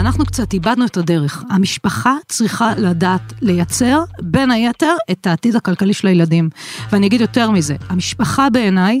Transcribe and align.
אנחנו 0.00 0.26
קצת 0.26 0.52
איבדנו 0.52 0.84
את 0.84 0.96
הדרך. 0.96 1.44
המשפחה 1.50 2.14
צריכה 2.28 2.72
לדעת 2.78 3.32
לייצר, 3.42 4.02
בין 4.22 4.50
היתר, 4.50 4.94
את 5.10 5.26
העתיד 5.26 5.56
הכלכלי 5.56 5.94
של 5.94 6.08
הילדים. 6.08 6.48
ואני 6.92 7.06
אגיד 7.06 7.20
יותר 7.20 7.50
מזה, 7.50 7.76
המשפחה 7.88 8.50
בעיניי 8.50 9.00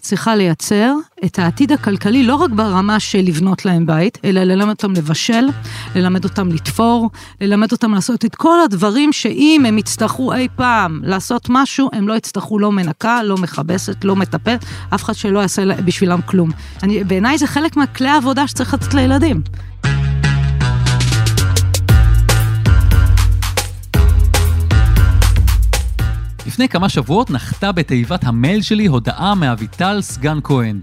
צריכה 0.00 0.36
לייצר 0.36 0.94
את 1.24 1.38
העתיד 1.38 1.72
הכלכלי 1.72 2.22
לא 2.22 2.34
רק 2.34 2.50
ברמה 2.50 3.00
של 3.00 3.18
לבנות 3.18 3.64
להם 3.64 3.86
בית, 3.86 4.18
אלא 4.24 4.40
ללמד 4.40 4.70
אותם 4.70 4.92
לבשל, 4.92 5.44
ללמד 5.94 6.24
אותם 6.24 6.48
לתפור, 6.48 7.10
ללמד 7.40 7.72
אותם 7.72 7.94
לעשות 7.94 8.24
את 8.24 8.34
כל 8.34 8.60
הדברים 8.60 9.12
שאם 9.12 9.64
הם 9.68 9.78
יצטרכו 9.78 10.34
אי 10.34 10.48
פעם 10.56 11.00
לעשות 11.04 11.46
משהו, 11.48 11.88
הם 11.92 12.08
לא 12.08 12.14
יצטרכו 12.14 12.58
לא 12.58 12.72
מנקה, 12.72 13.22
לא 13.22 13.36
מכבסת, 13.36 14.04
לא 14.04 14.16
מטפל, 14.16 14.56
אף 14.94 15.04
אחד 15.04 15.14
שלא 15.14 15.38
יעשה 15.38 15.64
בשבילם 15.84 16.20
כלום. 16.22 16.50
בעיניי 17.06 17.38
זה 17.38 17.46
חלק 17.46 17.76
מהכלי 17.76 18.08
העבודה 18.08 18.46
שצריך 18.46 18.74
לתת 18.74 18.94
לילדים. 18.94 19.42
לפני 26.48 26.68
כמה 26.68 26.88
שבועות 26.88 27.30
נחתה 27.30 27.72
בתיבת 27.72 28.24
המייל 28.24 28.62
שלי 28.62 28.86
הודעה 28.86 29.34
מאביטל 29.34 30.00
סגן 30.00 30.38
כהן. 30.44 30.80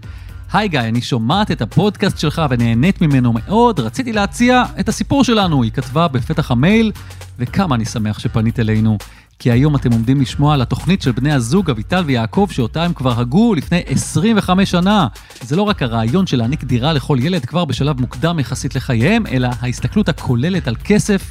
היי 0.54 0.68
גיא, 0.68 0.80
אני 0.80 1.02
שומעת 1.02 1.52
את 1.52 1.62
הפודקאסט 1.62 2.18
שלך 2.18 2.42
ונהנית 2.50 3.02
ממנו 3.02 3.34
מאוד, 3.34 3.80
רציתי 3.80 4.14
להציע 4.14 4.64
את 4.80 4.90
הסיפור 4.90 5.24
שלנו, 5.24 5.64
היא 5.64 5.72
כתבה 5.72 6.08
בפתח 6.08 6.52
המייל, 6.52 6.92
וכמה 7.40 7.76
אני 7.76 7.86
שמח 7.86 8.20
שפנית 8.20 8.60
אלינו. 8.60 8.98
כי 9.40 9.52
היום 9.52 9.76
אתם 9.76 9.92
עומדים 9.92 10.22
לשמוע 10.22 10.54
על 10.54 10.62
התוכנית 10.62 11.02
של 11.02 11.12
בני 11.12 11.34
הזוג 11.34 11.70
אביטל 11.70 12.04
ויעקב, 12.06 12.48
שאותה 12.52 12.84
הם 12.84 12.94
כבר 12.94 13.20
הגו 13.20 13.56
לפני 13.56 13.82
25 13.86 14.72
שנה. 14.72 15.08
זה 15.42 15.56
לא 15.56 15.62
רק 15.62 15.82
הרעיון 15.82 16.28
של 16.28 16.38
להעניק 16.38 16.64
דירה 16.64 16.94
לכל 16.94 17.18
ילד 17.22 17.46
כבר 17.46 17.66
בשלב 17.66 18.02
מוקדם 18.02 18.40
יחסית 18.40 18.76
לחייהם, 18.76 19.28
אלא 19.28 19.50
ההסתכלות 19.62 20.10
הכוללת 20.10 20.68
על 20.68 20.76
כסף, 20.84 21.30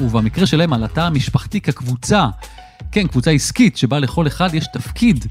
ובמקרה 0.00 0.46
שלהם 0.46 0.72
על 0.72 0.84
התא 0.84 1.00
המשפחתי 1.00 1.60
כקבוצה. 1.60 2.28
כן, 2.92 3.06
קבוצה 3.06 3.30
עסקית 3.30 3.76
שבה 3.76 3.98
לכל 3.98 4.26
אחד 4.26 4.54
יש 4.54 4.66
תפקיד. 4.72 5.26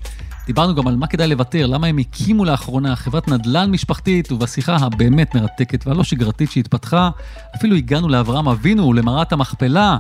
דיברנו 0.45 0.75
גם 0.75 0.88
על 0.88 0.95
מה 0.95 1.08
כדאי 1.08 1.28
לוותר, 1.28 1.67
למה 1.67 1.88
הם 1.88 1.97
הקימו 1.97 2.45
לאחרונה 2.45 2.95
חברת 2.95 3.28
נדל"ן 3.28 3.72
משפחתית, 3.72 4.31
ובשיחה 4.31 4.75
הבאמת 4.75 5.36
מרתקת 5.36 5.88
והלא 5.88 6.03
שגרתית 6.03 6.52
שהתפתחה, 6.52 7.09
אפילו 7.56 7.75
הגענו 7.75 8.09
לאברהם 8.09 8.48
אבינו 8.48 8.88
ולמערת 8.88 9.33
המכפלה. 9.33 9.98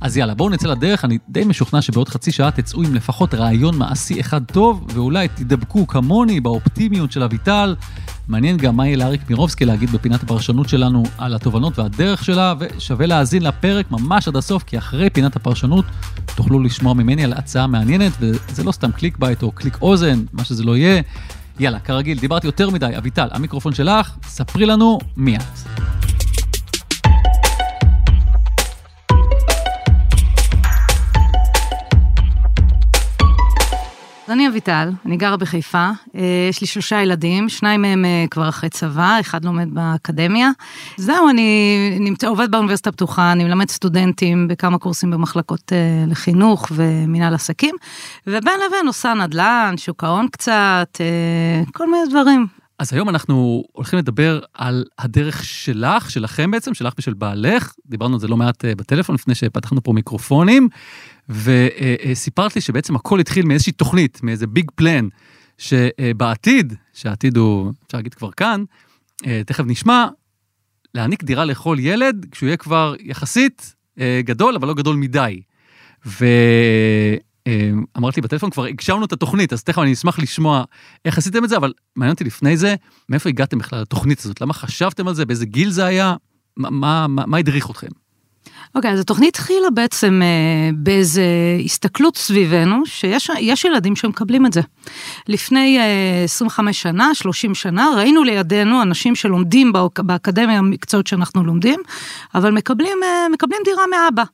אז 0.00 0.16
יאללה, 0.16 0.34
בואו 0.34 0.48
נצא 0.48 0.68
לדרך, 0.68 1.04
אני 1.04 1.18
די 1.28 1.44
משוכנע 1.44 1.82
שבעוד 1.82 2.08
חצי 2.08 2.32
שעה 2.32 2.50
תצאו 2.50 2.82
עם 2.82 2.94
לפחות 2.94 3.34
רעיון 3.34 3.78
מעשי 3.78 4.20
אחד 4.20 4.44
טוב, 4.44 4.86
ואולי 4.94 5.28
תדבקו 5.28 5.86
כמוני 5.86 6.40
באופטימיות 6.40 7.12
של 7.12 7.22
אביטל. 7.22 7.74
מעניין 8.30 8.56
גם 8.56 8.76
מה 8.76 8.86
יהיה 8.86 8.96
לאריק 8.96 9.30
מירובסקי 9.30 9.64
להגיד 9.64 9.90
בפינת 9.90 10.22
הפרשנות 10.22 10.68
שלנו 10.68 11.02
על 11.18 11.34
התובנות 11.34 11.78
והדרך 11.78 12.24
שלה, 12.24 12.54
ושווה 12.58 13.06
להאזין 13.06 13.42
לפרק 13.42 13.90
ממש 13.90 14.28
עד 14.28 14.36
הסוף, 14.36 14.62
כי 14.62 14.78
אחרי 14.78 15.10
פינת 15.10 15.36
הפרשנות 15.36 15.84
תוכלו 16.34 16.60
לשמוע 16.60 16.94
ממני 16.94 17.24
על 17.24 17.32
הצעה 17.32 17.66
מעניינת, 17.66 18.12
וזה 18.20 18.64
לא 18.64 18.72
סתם 18.72 18.92
clickbait 18.92 19.42
או 19.42 19.52
קליק 19.52 19.78
אוזן, 19.82 20.24
מה 20.32 20.44
שזה 20.44 20.64
לא 20.64 20.76
יהיה. 20.76 21.02
יאללה, 21.60 21.78
כרגיל, 21.78 22.18
דיברתי 22.18 22.46
יותר 22.46 22.70
מדי, 22.70 22.96
אביטל, 22.98 23.28
המיקרופון 23.30 23.74
שלך, 23.74 24.16
ספרי 24.24 24.66
לנו 24.66 24.98
מי 25.16 25.36
את. 25.36 26.09
אז 34.30 34.34
אני 34.34 34.48
אביטל, 34.48 34.90
אני 35.06 35.16
גרה 35.16 35.36
בחיפה, 35.36 35.90
אה, 36.14 36.20
יש 36.50 36.60
לי 36.60 36.66
שלושה 36.66 37.02
ילדים, 37.02 37.48
שניים 37.48 37.82
מהם 37.82 38.04
אה, 38.04 38.24
כבר 38.30 38.48
אחרי 38.48 38.68
צבא, 38.68 39.16
אחד 39.20 39.44
לומד 39.44 39.74
באקדמיה. 39.74 40.50
זהו, 40.96 41.28
אני 41.28 41.96
נמצא, 42.00 42.28
עובד 42.28 42.50
באוניברסיטה 42.50 42.90
הפתוחה, 42.90 43.32
אני 43.32 43.44
מלמד 43.44 43.70
סטודנטים 43.70 44.48
בכמה 44.48 44.78
קורסים 44.78 45.10
במחלקות 45.10 45.72
אה, 45.72 46.04
לחינוך 46.06 46.72
ומנהל 46.74 47.34
עסקים, 47.34 47.74
ובין 48.26 48.60
לבין 48.66 48.86
עושה 48.86 49.14
נדל"ן, 49.14 49.74
שוק 49.76 50.04
ההון 50.04 50.28
קצת, 50.28 51.00
כל 51.72 51.90
מיני 51.90 52.08
דברים. 52.10 52.59
אז 52.80 52.92
היום 52.92 53.08
אנחנו 53.08 53.64
הולכים 53.72 53.98
לדבר 53.98 54.40
על 54.54 54.84
הדרך 54.98 55.44
שלך, 55.44 56.10
שלכם 56.10 56.50
בעצם, 56.50 56.74
שלך 56.74 56.94
ושל 56.98 57.14
בעלך. 57.14 57.72
דיברנו 57.86 58.14
על 58.14 58.20
זה 58.20 58.28
לא 58.28 58.36
מעט 58.36 58.64
בטלפון 58.64 59.14
לפני 59.14 59.34
שפתחנו 59.34 59.82
פה 59.82 59.92
מיקרופונים. 59.92 60.68
וסיפרת 61.28 62.56
לי 62.56 62.60
שבעצם 62.60 62.96
הכל 62.96 63.20
התחיל 63.20 63.46
מאיזושהי 63.46 63.72
תוכנית, 63.72 64.22
מאיזה 64.22 64.46
ביג 64.46 64.70
פלן, 64.74 65.08
שבעתיד, 65.58 66.74
שהעתיד 66.92 67.36
הוא, 67.36 67.72
אפשר 67.86 67.98
להגיד 67.98 68.14
כבר 68.14 68.30
כאן, 68.30 68.64
אה, 69.26 69.42
תכף 69.46 69.64
נשמע, 69.66 70.08
להעניק 70.94 71.24
דירה 71.24 71.44
לכל 71.44 71.76
ילד 71.80 72.26
כשהוא 72.30 72.46
יהיה 72.46 72.56
כבר 72.56 72.94
יחסית 73.00 73.74
אה, 74.00 74.20
גדול, 74.24 74.54
אבל 74.54 74.68
לא 74.68 74.74
גדול 74.74 74.96
מדי. 74.96 75.42
ואמרת 76.06 77.29
לי 78.16 78.22
בטלפון, 78.22 78.50
כבר 78.50 78.64
הגשמנו 78.64 79.04
את 79.04 79.12
התוכנית, 79.12 79.52
אז 79.52 79.64
תכף 79.64 79.78
אני 79.78 79.92
אשמח 79.92 80.18
לשמוע 80.18 80.64
איך 81.04 81.18
עשיתם 81.18 81.44
את 81.44 81.48
זה, 81.48 81.56
אבל 81.56 81.72
מעניין 81.96 82.12
אותי 82.12 82.24
לפני 82.24 82.56
זה, 82.56 82.74
מאיפה 83.08 83.28
הגעתם 83.28 83.58
בכלל 83.58 83.80
לתוכנית 83.80 84.20
הזאת? 84.20 84.40
למה 84.40 84.52
חשבתם 84.52 85.08
על 85.08 85.14
זה? 85.14 85.26
באיזה 85.26 85.46
גיל 85.46 85.70
זה 85.70 85.84
היה? 85.84 86.14
מה, 86.56 86.70
מה, 86.70 87.26
מה 87.26 87.38
הדריך 87.38 87.70
אתכם? 87.70 87.88
אוקיי, 88.74 88.90
okay, 88.90 88.94
אז 88.94 89.00
התוכנית 89.00 89.36
התחילה 89.36 89.70
בעצם 89.70 90.20
אה, 90.22 90.70
באיזה 90.74 91.24
הסתכלות 91.64 92.16
סביבנו, 92.16 92.86
שיש 92.86 93.64
ילדים 93.64 93.96
שמקבלים 93.96 94.46
את 94.46 94.52
זה. 94.52 94.60
לפני 95.28 95.78
אה, 95.78 96.24
25 96.24 96.82
שנה, 96.82 97.14
30 97.14 97.54
שנה, 97.54 97.88
ראינו 97.96 98.24
לידינו 98.24 98.82
אנשים 98.82 99.14
שלומדים 99.14 99.72
באקדמיה 99.98 100.58
המקצועות 100.58 101.06
שאנחנו 101.06 101.44
לומדים, 101.44 101.80
אבל 102.34 102.50
מקבלים, 102.50 102.98
אה, 103.02 103.26
מקבלים 103.32 103.60
דירה 103.64 103.82
מאבא. 103.90 104.24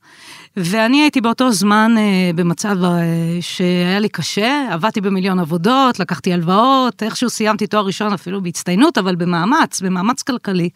ואני 0.59 1.01
הייתי 1.01 1.21
באותו 1.21 1.51
זמן 1.51 1.95
אה, 1.97 2.31
במצב 2.35 2.83
אה, 2.83 3.01
שהיה 3.41 3.99
לי 3.99 4.09
קשה, 4.09 4.67
עבדתי 4.71 5.01
במיליון 5.01 5.39
עבודות, 5.39 5.99
לקחתי 5.99 6.33
הלוואות, 6.33 7.03
איכשהו 7.03 7.29
סיימתי 7.29 7.67
תואר 7.67 7.85
ראשון 7.85 8.13
אפילו 8.13 8.41
בהצטיינות, 8.41 8.97
אבל 8.97 9.15
במאמץ, 9.15 9.81
במאמץ 9.81 10.21
כלכלי. 10.21 10.69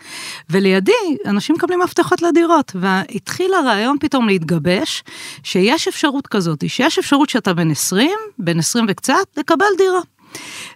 ולידי, 0.49 0.91
אנשים 1.25 1.55
מקבלים 1.55 1.79
מפתחות 1.79 2.21
לדירות, 2.21 2.71
והתחיל 2.75 3.53
הרעיון 3.53 3.97
פתאום 3.99 4.27
להתגבש, 4.27 5.03
שיש 5.43 5.87
אפשרות 5.87 6.27
כזאת, 6.27 6.63
שיש 6.67 6.99
אפשרות 6.99 7.29
שאתה 7.29 7.53
בן 7.53 7.71
20, 7.71 8.09
בן 8.39 8.59
20 8.59 8.85
וקצת, 8.89 9.13
לקבל 9.37 9.65
דירה. 9.77 9.99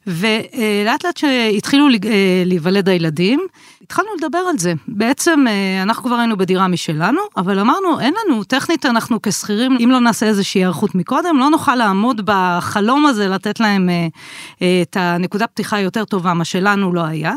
ולאט 0.07 1.05
לאט 1.05 1.17
שהתחילו 1.17 1.87
אה, 1.87 2.43
להיוולד 2.45 2.89
הילדים, 2.89 3.39
התחלנו 3.85 4.09
לדבר 4.17 4.37
על 4.37 4.57
זה. 4.57 4.73
בעצם 4.87 5.45
אה, 5.47 5.83
אנחנו 5.83 6.03
כבר 6.03 6.15
היינו 6.15 6.37
בדירה 6.37 6.67
משלנו, 6.67 7.21
אבל 7.37 7.59
אמרנו, 7.59 7.99
אין 7.99 8.13
לנו, 8.25 8.43
טכנית 8.43 8.85
אנחנו 8.85 9.21
כשכירים, 9.21 9.77
אם 9.83 9.91
לא 9.91 9.99
נעשה 9.99 10.25
איזושהי 10.25 10.59
היערכות 10.61 10.95
מקודם, 10.95 11.37
לא 11.39 11.49
נוכל 11.49 11.75
לעמוד 11.75 12.21
בחלום 12.25 13.05
הזה, 13.05 13.27
לתת 13.27 13.59
להם 13.59 13.89
אה, 13.89 14.81
את 14.81 14.97
הנקודה 14.99 15.47
פתיחה 15.47 15.79
יותר 15.79 16.05
טובה, 16.05 16.33
מה 16.33 16.45
שלנו 16.45 16.93
לא 16.93 17.01
היה. 17.01 17.33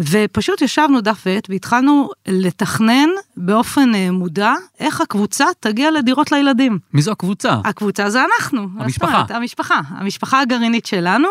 ופשוט 0.00 0.62
ישבנו 0.62 1.00
דף 1.00 1.22
ועט 1.26 1.46
והתחלנו 1.50 2.10
לתכנן 2.28 3.08
באופן 3.36 3.92
מודע 4.12 4.54
איך 4.80 5.00
הקבוצה 5.00 5.44
תגיע 5.60 5.90
לדירות 5.90 6.32
לילדים. 6.32 6.78
מי 6.94 7.02
זו 7.02 7.12
הקבוצה? 7.12 7.56
הקבוצה 7.64 8.10
זה 8.10 8.24
אנחנו. 8.24 8.66
המשפחה. 8.78 9.06
אומרת, 9.06 9.30
המשפחה, 9.30 9.80
המשפחה 9.88 10.40
הגרעינית 10.40 10.86
שלנו. 10.86 11.28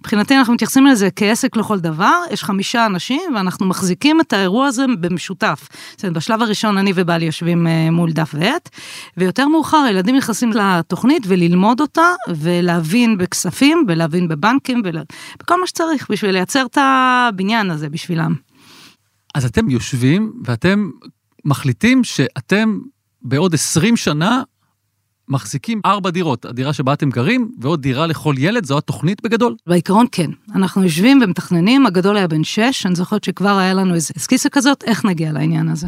מבחינתי 0.00 0.36
אנחנו 0.36 0.54
מתייחסים 0.54 0.86
לזה 0.86 1.08
כעסק 1.16 1.56
לכל 1.56 1.80
דבר, 1.80 2.20
יש 2.30 2.44
חמישה 2.44 2.86
אנשים 2.86 3.20
ואנחנו 3.34 3.66
מחזיקים. 3.66 4.14
את 4.20 4.32
האירוע 4.32 4.66
הזה 4.66 4.84
במשותף. 5.00 5.68
זאת 5.90 6.04
אומרת, 6.04 6.16
בשלב 6.16 6.42
הראשון 6.42 6.78
אני 6.78 6.92
ובעלי 6.94 7.24
יושבים 7.24 7.66
אה, 7.66 7.90
מול 7.90 8.12
דף 8.12 8.34
ועט, 8.38 8.68
ויותר 9.16 9.48
מאוחר 9.48 9.76
הילדים 9.76 10.16
נכנסים 10.16 10.52
לתוכנית 10.52 11.22
וללמוד 11.26 11.80
אותה, 11.80 12.08
ולהבין 12.28 13.18
בכספים, 13.18 13.84
ולהבין 13.88 14.28
בבנקים, 14.28 14.82
ובכל 14.84 15.60
מה 15.60 15.66
שצריך 15.66 16.10
בשביל 16.10 16.30
לייצר 16.30 16.66
את 16.66 16.78
הבניין 16.80 17.70
הזה 17.70 17.88
בשבילם. 17.88 18.34
אז 19.34 19.44
אתם 19.44 19.70
יושבים 19.70 20.32
ואתם 20.44 20.90
מחליטים 21.44 22.04
שאתם 22.04 22.78
בעוד 23.22 23.54
20 23.54 23.96
שנה 23.96 24.42
מחזיקים 25.28 25.80
ארבע 25.86 26.10
דירות, 26.10 26.44
הדירה 26.44 26.72
שבה 26.72 26.92
אתם 26.92 27.10
גרים, 27.10 27.50
ועוד 27.60 27.82
דירה 27.82 28.06
לכל 28.06 28.34
ילד, 28.38 28.64
זו 28.64 28.78
התוכנית 28.78 29.22
בגדול? 29.22 29.56
בעיקרון 29.66 30.06
כן. 30.12 30.30
אנחנו 30.54 30.82
יושבים 30.82 31.20
ומתכננים, 31.24 31.86
הגדול 31.86 32.16
היה 32.16 32.28
בן 32.28 32.44
שש, 32.44 32.86
אני 32.86 32.94
זוכרת 32.94 33.24
שכבר 33.24 33.58
היה 33.58 33.74
לנו 33.74 33.94
איזה 33.94 34.14
אסקיסה 34.16 34.48
כזאת, 34.48 34.84
איך 34.86 35.04
נגיע 35.04 35.32
לעניין 35.32 35.68
הזה. 35.68 35.86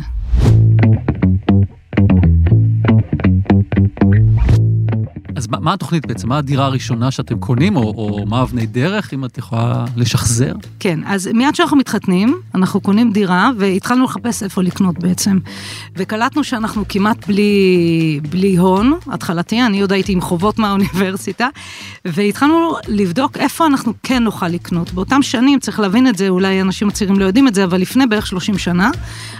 אז 5.37 5.47
מה, 5.49 5.61
מה 5.61 5.73
התוכנית 5.73 6.07
בעצם? 6.07 6.29
מה 6.29 6.39
הדירה 6.39 6.67
הראשונה 6.67 7.11
שאתם 7.11 7.39
קונים, 7.39 7.77
או, 7.77 7.83
או 7.83 8.27
מה 8.27 8.43
אבני 8.43 8.67
דרך, 8.67 9.15
אם 9.15 9.25
את 9.25 9.39
יכולה 9.39 9.85
לשחזר? 9.97 10.53
כן, 10.81 11.01
אז 11.07 11.31
מיד 11.35 11.53
כשאנחנו 11.53 11.77
מתחתנים, 11.77 12.37
אנחנו 12.55 12.81
קונים 12.81 13.13
דירה, 13.13 13.51
והתחלנו 13.59 14.05
לחפש 14.05 14.43
איפה 14.43 14.63
לקנות 14.63 14.99
בעצם. 14.99 15.39
וקלטנו 15.97 16.45
שאנחנו 16.45 16.85
כמעט 16.89 17.27
בלי, 17.27 18.21
בלי 18.31 18.57
הון 18.57 18.93
התחלתי, 19.07 19.63
אני 19.63 19.81
עוד 19.81 19.93
הייתי 19.93 20.13
עם 20.13 20.21
חובות 20.21 20.59
מהאוניברסיטה, 20.59 21.49
והתחלנו 22.05 22.73
לבדוק 22.89 23.37
איפה 23.37 23.67
אנחנו 23.67 23.93
כן 24.03 24.23
נוכל 24.23 24.49
לקנות. 24.49 24.93
באותם 24.93 25.23
שנים, 25.23 25.59
צריך 25.59 25.81
להבין 25.81 26.09
את 26.09 26.19
זה, 26.19 26.29
אולי 26.29 26.61
אנשים 26.61 26.89
הצעירים 26.89 27.19
לא 27.19 27.25
יודעים 27.25 27.49
את 27.49 27.55
זה, 27.55 27.65
אבל 27.65 27.81
לפני 27.81 28.07
בערך 28.07 28.27
30 28.27 28.59
שנה, 28.59 28.91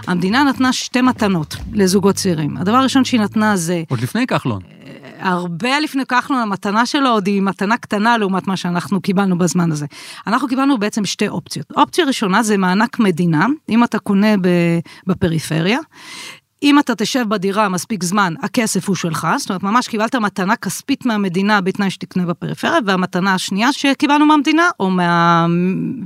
המדינה 0.07 0.45
נתנה 0.45 0.73
שתי 0.73 1.01
מתנות 1.01 1.57
לזוגות 1.73 2.15
צעירים. 2.15 2.57
הדבר 2.57 2.77
הראשון 2.77 3.05
שהיא 3.05 3.21
נתנה 3.21 3.57
זה... 3.57 3.83
עוד 3.89 4.01
לפני 4.01 4.27
כחלון. 4.27 4.76
הרבה 5.19 5.81
לפני 5.81 6.07
כחלון, 6.07 6.41
המתנה 6.41 6.87
שלו 6.87 7.09
עוד 7.09 7.27
היא 7.27 7.43
מתנה 7.43 7.77
קטנה 7.77 8.19
לעומת 8.19 8.47
מה 8.47 8.57
שאנחנו 8.57 9.01
קיבלנו 9.01 9.39
בזמן 9.39 9.73
הזה. 9.73 9.87
אנחנו 10.27 10.49
קיבלנו 10.49 10.79
בעצם 10.79 11.05
שתי 11.05 11.29
אופציות. 11.29 11.73
אופציה 11.77 12.05
ראשונה 12.05 12.43
זה 12.43 12.57
מענק 12.57 12.99
מדינה, 12.99 13.47
אם 13.69 13.85
אתה 13.85 13.99
קונה 13.99 14.35
בפריפריה. 15.07 15.79
אם 16.67 16.79
אתה 16.79 16.95
תשב 16.95 17.25
בדירה 17.29 17.69
מספיק 17.69 18.05
זמן, 18.05 18.35
הכסף 18.43 18.89
הוא 18.89 18.97
שלך, 18.97 19.29
זאת 19.39 19.51
אומרת, 19.51 19.63
ממש 19.63 19.89
קיבלת 19.89 20.15
מתנה 20.15 20.57
כספית 20.57 21.07
מהמדינה 21.07 21.61
בתנאי 21.61 21.91
שתקנה 21.91 22.27
בפריפריה, 22.27 22.79
והמתנה 22.87 23.35
השנייה 23.35 23.73
שקיבלנו 23.73 24.27
מהמדינה, 24.27 24.69
או 24.81 24.91
מה, 24.91 25.47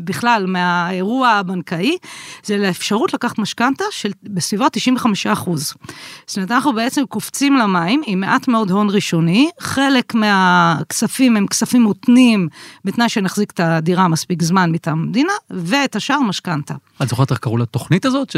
בכלל 0.05 0.47
מהאירוע 0.47 1.29
הבנקאי, 1.29 1.97
זה 2.45 2.59
לאפשרות 2.59 3.15
לקחת 3.15 3.39
משכנתה 3.39 3.85
של 3.91 4.11
בסביבות 4.23 4.73
95 4.73 5.27
אחוז. 5.27 5.75
זאת 6.27 6.37
אומרת, 6.37 6.51
אנחנו 6.51 6.73
בעצם 6.73 7.03
קופצים 7.09 7.57
למים 7.57 8.03
עם 8.07 8.21
מעט 8.21 8.49
מאוד 8.49 8.71
הון 8.71 8.91
ראשוני, 8.91 9.51
חלק 9.61 10.15
מהכספים 10.15 11.37
הם 11.37 11.47
כספים 11.47 11.83
מותנים 11.83 12.49
בתנאי 12.85 13.09
שנחזיק 13.09 13.51
את 13.51 13.61
הדירה 13.61 14.09
מספיק 14.09 14.43
זמן 14.43 14.73
מטעם 14.73 14.99
המדינה, 14.99 15.33
ואת 15.51 15.97
השאר 15.97 16.21
משכנתה. 16.21 16.75
את 17.03 17.09
זוכרת 17.09 17.31
איך 17.31 17.39
קראו 17.39 17.57
לתוכנית 17.57 18.05
הזאת? 18.05 18.31
ש... 18.31 18.37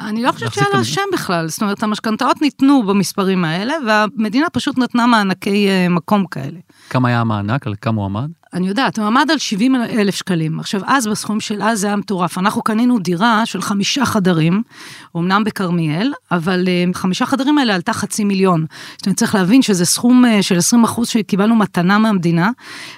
אני 0.00 0.22
לא 0.22 0.32
חושבת 0.32 0.52
שהיה 0.52 0.66
לה 0.72 0.84
שם 0.84 1.02
בכלל, 1.12 1.35
זאת 1.46 1.62
אומרת, 1.62 1.82
המשכנתאות 1.82 2.42
ניתנו 2.42 2.82
במספרים 2.82 3.44
האלה, 3.44 3.74
והמדינה 3.86 4.46
פשוט 4.52 4.78
נתנה 4.78 5.06
מענקי 5.06 5.68
אה, 5.68 5.88
מקום 5.88 6.26
כאלה. 6.26 6.58
כמה 6.90 7.08
היה 7.08 7.20
המענק? 7.20 7.66
על 7.66 7.74
כמה 7.80 7.96
הוא 7.96 8.04
עמד? 8.04 8.30
אני 8.54 8.68
יודעת, 8.68 8.98
הוא 8.98 9.06
עמד 9.06 9.26
על 9.30 9.38
70 9.38 9.74
אלף 9.74 10.14
שקלים. 10.14 10.60
עכשיו, 10.60 10.80
אז 10.86 11.06
בסכום 11.06 11.40
של 11.40 11.62
אז 11.62 11.80
זה 11.80 11.86
היה 11.86 11.96
מטורף. 11.96 12.38
אנחנו 12.38 12.62
קנינו 12.62 12.98
דירה 12.98 13.46
של 13.46 13.62
חמישה 13.62 14.04
חדרים, 14.04 14.62
אמנם 15.16 15.44
בכרמיאל, 15.44 16.12
אבל 16.30 16.68
אה, 16.68 16.84
חמישה 16.94 17.26
חדרים 17.26 17.58
האלה 17.58 17.74
עלתה 17.74 17.92
חצי 17.92 18.24
מיליון. 18.24 18.66
זאת 18.96 19.06
אומרת, 19.06 19.18
צריך 19.18 19.34
להבין 19.34 19.62
שזה 19.62 19.84
סכום 19.84 20.24
אה, 20.24 20.42
של 20.42 20.58
20 20.58 20.84
אחוז 20.84 21.08
שקיבלנו 21.08 21.56
מתנה 21.56 21.98
מהמדינה. 21.98 22.50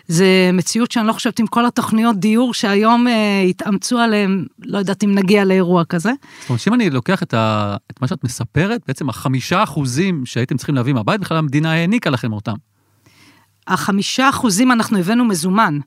זה 0.08 0.50
מציאות 0.52 0.92
שאני 0.92 1.06
לא 1.06 1.12
חושבת 1.12 1.38
עם 1.38 1.46
כל 1.46 1.66
התוכניות 1.66 2.16
דיור 2.16 2.54
שהיום 2.54 3.08
אה, 3.08 3.42
התאמצו 3.48 3.98
עליהן, 3.98 4.44
לא 4.64 4.78
יודעת 4.78 5.04
אם 5.04 5.14
נגיע 5.14 5.44
לאירוע 5.44 5.84
כזה. 5.84 6.12
זאת 6.40 6.48
אומרת, 6.48 6.60
שאם 6.60 6.74
אני 6.74 6.90
לוקח 6.90 7.22
את, 7.22 7.34
ה... 7.34 7.76
את 7.90 8.02
מה 8.02 8.08
שאת 8.08 8.24
מספרת, 8.24 8.80
בעצם 8.88 9.08
החמישה 9.08 9.62
אחוזים 9.62 10.26
שהייתם 10.26 10.56
צריכים 10.56 10.74
להביא 10.74 10.92
מהבית, 10.92 11.20
בכלל 11.20 11.36
המדינה 11.36 11.72
העניקה 11.72 12.10
לכם 12.10 12.32
אותם. 12.32 12.54
החמישה 13.68 14.28
אחוזים 14.28 14.72
אנחנו 14.72 14.98
הבאנו 14.98 15.24
מזומן, 15.24 15.78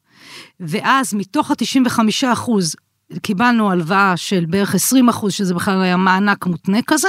ואז 0.60 1.14
מתוך 1.14 1.52
ה-95 1.52 2.00
אחוז 2.34 2.76
קיבלנו 3.22 3.72
הלוואה 3.72 4.18
של 4.18 4.46
בערך 4.50 4.76
20 4.76 5.10
אחוז, 5.10 5.34
שזה 5.34 5.54
בכלל 5.54 5.82
היה 5.82 5.98
מענק 5.98 6.46
מותנה 6.46 6.78
כזה, 6.88 7.08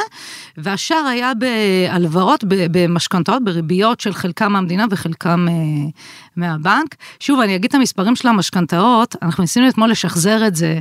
והשאר 0.57 1.07
היה 1.11 1.33
בהלוואות, 1.35 2.45
במשכנתאות, 2.49 3.45
בריביות 3.45 4.01
של 4.01 4.13
חלקם 4.13 4.53
מהמדינה 4.53 4.87
וחלקם 4.91 5.47
אה, 5.49 5.55
מהבנק. 6.37 6.95
שוב, 7.21 7.41
אני 7.41 7.57
אגיד 7.57 7.69
את 7.69 7.75
המספרים 7.75 8.17
של 8.17 8.29
המשכנתאות, 8.29 9.17
אנחנו 9.23 9.43
ניסינו 9.43 9.69
אתמול 9.69 9.91
לשחזר 9.91 10.47
את 10.47 10.57
זה, 10.57 10.81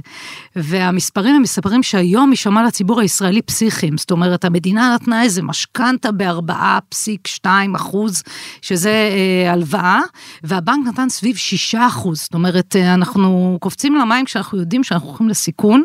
והמספרים 0.56 1.36
הם 1.36 1.42
מספרים 1.42 1.84
שהיום 1.84 2.30
יישמע 2.30 2.64
לציבור 2.64 3.00
הישראלי 3.00 3.42
פסיכיים. 3.42 3.98
זאת 3.98 4.12
אומרת, 4.12 4.46
המדינה 4.46 4.96
נתנה 4.96 5.24
איזה 5.24 5.42
משכנתה 5.44 6.12
ב-4.2 6.12 7.46
אחוז, 7.76 8.24
שזה 8.62 8.90
אה, 8.90 9.52
הלוואה, 9.52 10.02
והבנק 10.44 10.88
נתן 10.88 11.10
סביב 11.10 11.36
6 11.36 11.76
אחוז. 11.76 12.20
זאת 12.20 12.34
אומרת, 12.34 12.76
אה, 12.76 12.94
אנחנו 12.94 13.58
קופצים 13.62 13.96
למים 13.96 14.26
כשאנחנו 14.26 14.58
יודעים 14.58 14.84
שאנחנו 14.84 15.11
הולכים 15.12 15.30
לסיכון, 15.30 15.84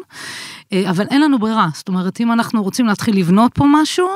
אה, 0.72 0.90
אבל 0.90 1.06
אין 1.10 1.22
לנו 1.22 1.38
ברירה. 1.38 1.68
זאת 1.74 1.88
אומרת, 1.88 2.20
אם 2.20 2.32
אנחנו 2.32 2.62
רוצים 2.62 2.86
להתחיל 2.86 3.18
לבנות 3.18 3.52
פה 3.54 3.64
משהו, 3.68 4.08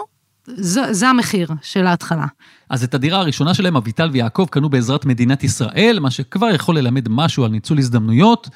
זה, 0.47 0.93
זה 0.93 1.09
המחיר 1.09 1.49
של 1.63 1.87
ההתחלה. 1.87 2.27
אז 2.71 2.85
את 2.85 2.95
הדירה 2.95 3.19
הראשונה 3.19 3.55
שלהם, 3.55 3.77
אביטל 3.77 4.11
ויעקב 4.13 4.47
קנו 4.51 4.69
בעזרת 4.69 5.05
מדינת 5.05 5.45
ישראל, 5.45 5.99
מה 6.01 6.11
שכבר 6.11 6.49
יכול 6.55 6.79
ללמד 6.79 7.09
משהו 7.09 7.45
על 7.45 7.51
ניצול 7.51 7.79
הזדמנויות. 7.79 8.49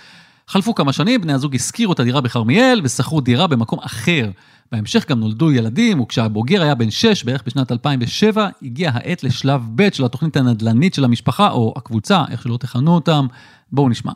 חלפו 0.49 0.75
כמה 0.75 0.93
שנים, 0.93 1.21
בני 1.21 1.33
הזוג 1.33 1.55
השכירו 1.55 1.93
את 1.93 2.01
הדירה 2.01 2.21
בכרמיאל 2.21 2.81
ושכרו 2.85 3.21
דירה 3.21 3.47
במקום 3.47 3.79
אחר. 3.83 4.31
בהמשך 4.73 5.11
גם 5.11 5.21
נולדו 5.21 5.53
ילדים, 5.53 6.01
וכשהבוגר 6.01 6.63
היה 6.63 6.75
בן 6.75 6.91
6, 6.91 7.25
בערך 7.25 7.43
בשנת 7.47 7.73
2007, 7.73 8.49
הגיעה 8.63 8.93
העת 8.95 9.25
לשלב 9.25 9.63
ב' 9.75 9.93
של 9.93 10.05
התוכנית 10.05 10.37
הנדל"נית 10.37 10.95
של 10.95 11.05
המשפחה, 11.05 11.51
או 11.51 11.75
הקבוצה, 11.77 12.25
איך 12.31 12.43
שלא 12.43 12.57
תכנו 12.57 12.95
אותם. 12.95 13.27
בואו 13.73 13.89
נשמע. 13.89 14.13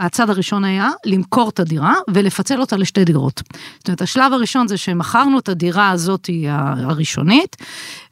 הצד 0.00 0.30
הראשון 0.30 0.64
היה 0.64 0.88
למכור 1.04 1.48
את 1.48 1.60
הדירה 1.60 1.94
ולפצל 2.10 2.60
אותה 2.60 2.76
לשתי 2.76 3.04
דירות. 3.04 3.42
זאת 3.78 3.88
אומרת, 3.88 4.02
השלב 4.02 4.32
הראשון 4.32 4.68
זה 4.68 4.76
שמכרנו 4.76 5.38
את 5.38 5.48
הדירה 5.48 5.90
הזאת 5.90 6.30
הראשונית, 6.76 7.56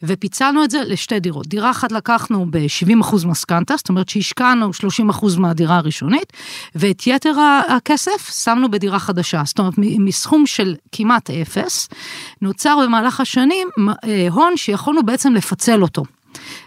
ופיצלנו 0.02 0.64
את 0.64 0.70
זה 0.70 0.80
לשתי 0.86 1.20
דירות. 1.20 1.46
דירה 1.46 1.70
אחת 1.70 1.92
לקחנו 1.92 2.46
ב-70% 2.50 3.26
משכנתה, 3.26 3.76
זאת 3.76 3.88
אומרת 3.88 4.08
שהשקענו 4.08 4.70
30% 5.10 5.38
מהדירה 5.38 5.76
הראשונית, 5.76 6.32
ואת 6.74 7.06
יתר 7.06 7.34
הכסף 7.68 8.42
שמנו 8.44 8.70
בדירה 8.70 8.98
חדשה. 8.98 9.42
זאת 9.46 9.58
אומרת, 9.58 9.74
מסכום 9.78 10.46
של 10.46 10.74
כמעט 10.92 11.30
אפס, 11.30 11.88
נוצר 12.42 12.78
במהלך 12.84 13.20
השנים 13.20 13.68
אה, 14.04 14.26
הון 14.30 14.56
שיכולנו 14.56 15.02
בעצם 15.02 15.34
לפצל 15.34 15.82
אותו. 15.82 16.02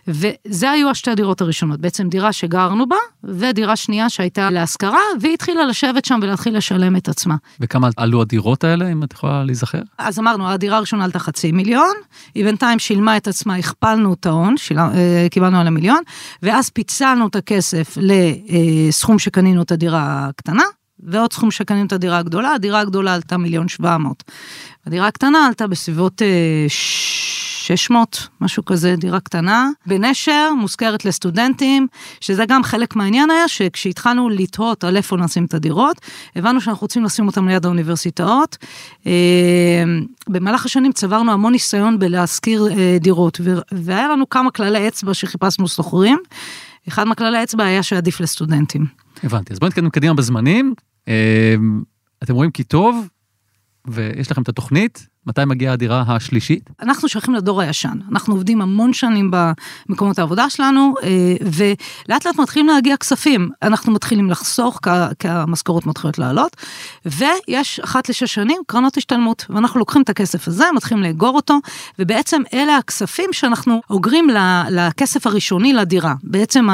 וזה 0.07 0.71
היו 0.71 0.89
השתי 0.89 1.11
הדירות 1.11 1.41
הראשונות, 1.41 1.79
בעצם 1.79 2.09
דירה 2.09 2.33
שגרנו 2.33 2.89
בה, 2.89 2.95
ודירה 3.23 3.75
שנייה 3.75 4.09
שהייתה 4.09 4.49
להשכרה, 4.49 4.99
והיא 5.21 5.33
התחילה 5.33 5.65
לשבת 5.65 6.05
שם 6.05 6.19
ולהתחיל 6.21 6.57
לשלם 6.57 6.95
את 6.95 7.09
עצמה. 7.09 7.35
וכמה 7.59 7.89
עלו 7.97 8.21
הדירות 8.21 8.63
האלה, 8.63 8.91
אם 8.91 9.03
את 9.03 9.13
יכולה 9.13 9.43
להיזכר? 9.43 9.81
אז 9.97 10.19
אמרנו, 10.19 10.49
הדירה 10.49 10.77
הראשונה 10.77 11.03
עלתה 11.03 11.19
חצי 11.19 11.51
מיליון, 11.51 11.93
היא 12.35 12.45
בינתיים 12.45 12.79
שילמה 12.79 13.17
את 13.17 13.27
עצמה, 13.27 13.55
הכפלנו 13.55 14.13
את 14.13 14.25
ההון, 14.25 14.55
אה, 14.77 15.27
קיבלנו 15.31 15.59
על 15.59 15.67
המיליון, 15.67 16.01
ואז 16.43 16.69
פיצלנו 16.69 17.27
את 17.27 17.35
הכסף 17.35 17.97
לסכום 17.97 19.19
שקנינו 19.19 19.61
את 19.61 19.71
הדירה 19.71 20.27
הקטנה, 20.29 20.63
ועוד 21.03 21.33
סכום 21.33 21.51
שקנינו 21.51 21.85
את 21.85 21.93
הדירה 21.93 22.17
הגדולה, 22.17 22.53
הדירה 22.53 22.79
הגדולה 22.79 23.13
עלתה 23.13 23.37
מיליון 23.37 23.67
שבע 23.67 23.97
מאות. 23.97 24.23
הדירה 24.87 25.07
הקטנה 25.07 25.47
עלתה 25.47 25.67
בסביבות 25.67 26.21
אה, 26.21 26.65
600, 27.61 28.27
משהו 28.41 28.65
כזה, 28.65 28.95
דירה 28.95 29.19
קטנה, 29.19 29.69
בנשר, 29.85 30.49
מושכרת 30.59 31.05
לסטודנטים, 31.05 31.87
שזה 32.21 32.45
גם 32.45 32.63
חלק 32.63 32.95
מהעניין 32.95 33.29
היה 33.31 33.47
שכשהתחלנו 33.47 34.29
לתהות 34.29 34.83
על 34.83 34.97
איפה 34.97 35.17
נשים 35.17 35.45
את 35.45 35.53
הדירות, 35.53 35.97
הבנו 36.35 36.61
שאנחנו 36.61 36.81
רוצים 36.81 37.03
לשים 37.03 37.27
אותם 37.27 37.47
ליד 37.47 37.65
האוניברסיטאות. 37.65 38.57
אה, 39.07 39.11
במהלך 40.29 40.65
השנים 40.65 40.91
צברנו 40.91 41.31
המון 41.31 41.51
ניסיון 41.51 41.99
בלהשכיר 41.99 42.67
אה, 42.71 42.97
דירות, 42.99 43.41
והיה 43.71 44.07
לנו 44.07 44.29
כמה 44.29 44.51
כללי 44.51 44.87
אצבע 44.87 45.13
שחיפשנו 45.13 45.67
שוכרים. 45.67 46.17
אחד 46.87 47.07
מכללי 47.07 47.37
האצבע 47.37 47.63
היה 47.63 47.83
שעדיף 47.83 48.19
לסטודנטים. 48.19 48.85
הבנתי, 49.23 49.53
אז 49.53 49.59
בואו 49.59 49.69
נתקדם 49.69 49.89
קדימה 49.89 50.13
בזמנים. 50.13 50.73
אה, 51.07 51.55
אתם 52.23 52.33
רואים 52.33 52.51
כי 52.51 52.63
טוב, 52.63 53.07
ויש 53.87 54.31
לכם 54.31 54.41
את 54.41 54.49
התוכנית, 54.49 55.07
מתי 55.27 55.41
מגיעה 55.45 55.73
הדירה 55.73 56.03
השלישית? 56.07 56.69
אנחנו 56.81 57.09
שייכים 57.09 57.33
לדור 57.33 57.61
הישן. 57.61 57.97
אנחנו 58.11 58.33
עובדים 58.33 58.61
המון 58.61 58.93
שנים 58.93 59.31
במקומות 59.31 60.19
העבודה 60.19 60.49
שלנו, 60.49 60.93
אה, 61.03 61.35
ולאט 61.41 62.25
לאט 62.25 62.39
מתחילים 62.39 62.67
להגיע 62.67 62.97
כספים. 62.97 63.49
אנחנו 63.61 63.93
מתחילים 63.93 64.29
לחסוך, 64.29 64.79
כי 65.19 65.27
המשכורות 65.27 65.85
מתחילות 65.85 66.19
לעלות, 66.19 66.57
ויש 67.05 67.79
אחת 67.79 68.09
לשש 68.09 68.33
שנים 68.33 68.61
קרנות 68.67 68.97
השתלמות, 68.97 69.45
ואנחנו 69.49 69.79
לוקחים 69.79 70.01
את 70.01 70.09
הכסף 70.09 70.47
הזה, 70.47 70.65
מתחילים 70.75 71.03
לאגור 71.03 71.35
אותו, 71.35 71.59
ובעצם 71.99 72.41
אלה 72.53 72.77
הכספים 72.77 73.33
שאנחנו 73.33 73.81
אוגרים 73.89 74.27
לכסף 74.69 75.27
הראשוני 75.27 75.73
לדירה. 75.73 76.13
בעצם 76.23 76.67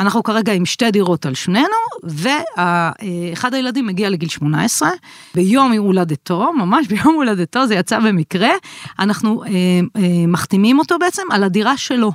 אנחנו 0.00 0.22
כרגע 0.22 0.52
עם 0.52 0.66
שתי 0.66 0.90
דירות 0.90 1.26
על 1.26 1.34
שנינו, 1.34 1.66
ואחד 2.02 3.54
הילדים 3.54 3.86
מגיע 3.86 4.10
לגיל 4.10 4.28
18, 4.28 4.90
ביום 5.34 5.72
הולדתו, 5.72 6.52
ממש 6.52 6.86
ביום 6.86 7.14
הולדתו, 7.14 7.66
זה 7.66 7.74
יצא 7.88 7.98
במקרה, 8.00 8.50
אנחנו 8.98 9.44
אה, 9.44 9.50
אה, 9.96 10.26
מחתימים 10.28 10.78
אותו 10.78 10.98
בעצם 10.98 11.22
על 11.30 11.44
הדירה 11.44 11.76
שלו. 11.76 12.12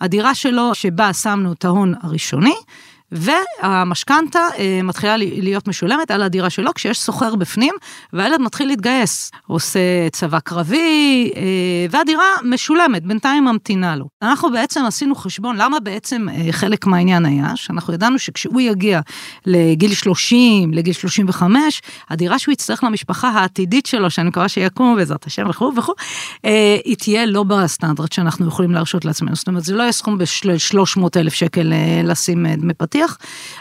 הדירה 0.00 0.34
שלו 0.34 0.74
שבה 0.74 1.12
שמנו 1.12 1.52
את 1.52 1.64
ההון 1.64 1.94
הראשוני, 2.02 2.54
והמשכנתה 3.14 4.40
אה, 4.58 4.80
מתחילה 4.84 5.16
להיות 5.16 5.68
משולמת 5.68 6.10
על 6.10 6.22
הדירה 6.22 6.50
שלו 6.50 6.74
כשיש 6.74 7.00
סוחר 7.00 7.34
בפנים, 7.34 7.74
והילד 8.12 8.40
מתחיל 8.40 8.68
להתגייס, 8.68 9.30
עושה 9.46 10.08
צבא 10.12 10.38
קרבי, 10.38 11.30
אה, 11.36 11.42
והדירה 11.90 12.24
משולמת, 12.44 13.02
בינתיים 13.02 13.44
ממתינה 13.44 13.96
לו. 13.96 14.06
אנחנו 14.22 14.52
בעצם 14.52 14.84
עשינו 14.84 15.14
חשבון, 15.14 15.56
למה 15.56 15.80
בעצם 15.80 16.28
אה, 16.28 16.52
חלק 16.52 16.86
מהעניין 16.86 17.26
היה, 17.26 17.56
שאנחנו 17.56 17.94
ידענו 17.94 18.18
שכשהוא 18.18 18.60
יגיע 18.60 19.00
לגיל 19.46 19.94
30, 19.94 20.74
לגיל 20.74 20.92
35, 20.92 21.82
הדירה 22.10 22.38
שהוא 22.38 22.52
יצטרך 22.52 22.84
למשפחה 22.84 23.28
העתידית 23.28 23.86
שלו, 23.86 24.10
שאני 24.10 24.28
מקווה 24.28 24.48
שיקום 24.48 24.96
בעזרת 24.96 25.26
השם 25.26 25.50
וכו' 25.50 25.72
וכו', 25.76 25.94
היא 26.84 26.96
תהיה 26.96 27.26
לא 27.26 27.42
בסטנדרט 27.42 28.12
שאנחנו 28.12 28.48
יכולים 28.48 28.70
להרשות 28.72 29.04
לעצמנו. 29.04 29.34
זאת 29.36 29.48
אומרת, 29.48 29.64
זה 29.64 29.74
לא 29.74 29.82
יהיה 29.82 29.92
סכום 29.92 30.18
של 30.24 30.58
300 30.58 31.16
אלף 31.16 31.34
שקל 31.34 31.72
לשים 32.04 32.46
דמי 32.46 32.74
פתיח, 32.74 33.03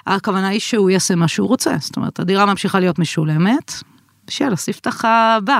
הכוונה 0.07 0.47
היא 0.47 0.59
שהוא 0.59 0.89
יעשה 0.89 1.15
מה 1.15 1.27
שהוא 1.27 1.47
רוצה. 1.47 1.75
זאת 1.79 1.97
אומרת, 1.97 2.19
הדירה 2.19 2.45
ממשיכה 2.45 2.79
להיות 2.79 2.99
משולמת, 2.99 3.73
שיאללה, 4.29 4.55
ספתח 4.55 5.05
הבא. 5.05 5.59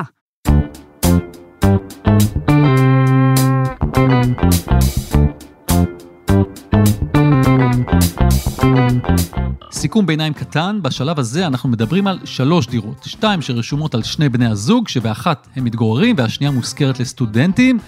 סיכום 9.72 10.06
ביניים 10.06 10.32
קטן, 10.32 10.78
בשלב 10.82 11.18
הזה 11.18 11.46
אנחנו 11.46 11.68
מדברים 11.68 12.06
על 12.06 12.18
שלוש 12.24 12.66
דירות, 12.66 13.04
שתיים 13.04 13.42
שרשומות 13.42 13.94
על 13.94 14.02
שני 14.02 14.28
בני 14.28 14.46
הזוג, 14.46 14.88
שבאחת 14.88 15.48
הם 15.56 15.64
מתגוררים 15.64 16.16
והשנייה 16.18 16.50
מושכרת 16.50 17.00
לסטודנטים, 17.00 17.78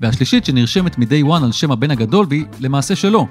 והשלישית 0.00 0.44
שנרשמת 0.44 0.98
מ-day 0.98 1.26
one 1.26 1.44
על 1.44 1.52
שם 1.52 1.72
הבן 1.72 1.90
הגדול 1.90 2.26
והיא 2.28 2.44
למעשה 2.60 2.96
שלו. 2.96 3.26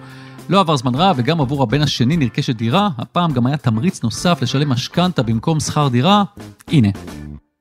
לא 0.50 0.60
עבר 0.60 0.76
זמן 0.76 0.96
רב 0.96 1.16
וגם 1.20 1.42
עבור 1.42 1.64
הבן 1.64 1.82
השני 1.82 2.18
נרכשת 2.18 2.56
דירה, 2.56 2.90
הפעם 2.98 3.32
גם 3.32 3.46
היה 3.46 3.58
תמריץ 3.58 4.04
נוסף 4.04 4.42
לשלם 4.42 4.70
משכנתה 4.70 5.24
במקום 5.24 5.60
שכר 5.60 5.88
דירה, 5.88 6.24
הנה. 6.68 6.88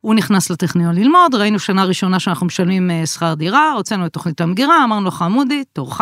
הוא 0.00 0.14
נכנס 0.14 0.50
לטכניון 0.50 0.94
ללמוד, 0.94 1.34
ראינו 1.34 1.58
שנה 1.58 1.84
ראשונה 1.84 2.20
שאנחנו 2.20 2.46
משלמים 2.46 2.90
אה, 2.90 3.06
שכר 3.06 3.34
דירה, 3.34 3.72
הוצאנו 3.72 4.06
את 4.06 4.12
תוכנית 4.12 4.40
המגירה, 4.40 4.84
אמרנו 4.84 5.04
לו 5.04 5.10
חמודי, 5.10 5.64
תורך. 5.72 6.00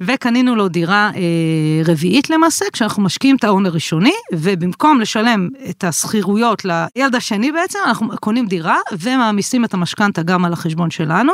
וקנינו 0.00 0.56
לו 0.56 0.68
דירה 0.68 1.10
אה, 1.16 1.92
רביעית 1.92 2.30
למעשה, 2.30 2.64
כשאנחנו 2.72 3.02
משקיעים 3.02 3.36
את 3.36 3.44
ההון 3.44 3.66
הראשוני, 3.66 4.14
ובמקום 4.32 5.00
לשלם 5.00 5.48
את 5.70 5.84
השכירויות 5.84 6.62
לילד 6.64 7.14
השני 7.14 7.52
בעצם, 7.52 7.78
אנחנו 7.86 8.08
קונים 8.20 8.46
דירה 8.46 8.78
ומעמיסים 8.98 9.64
את 9.64 9.74
המשכנתה 9.74 10.22
גם 10.22 10.44
על 10.44 10.52
החשבון 10.52 10.90
שלנו. 10.90 11.32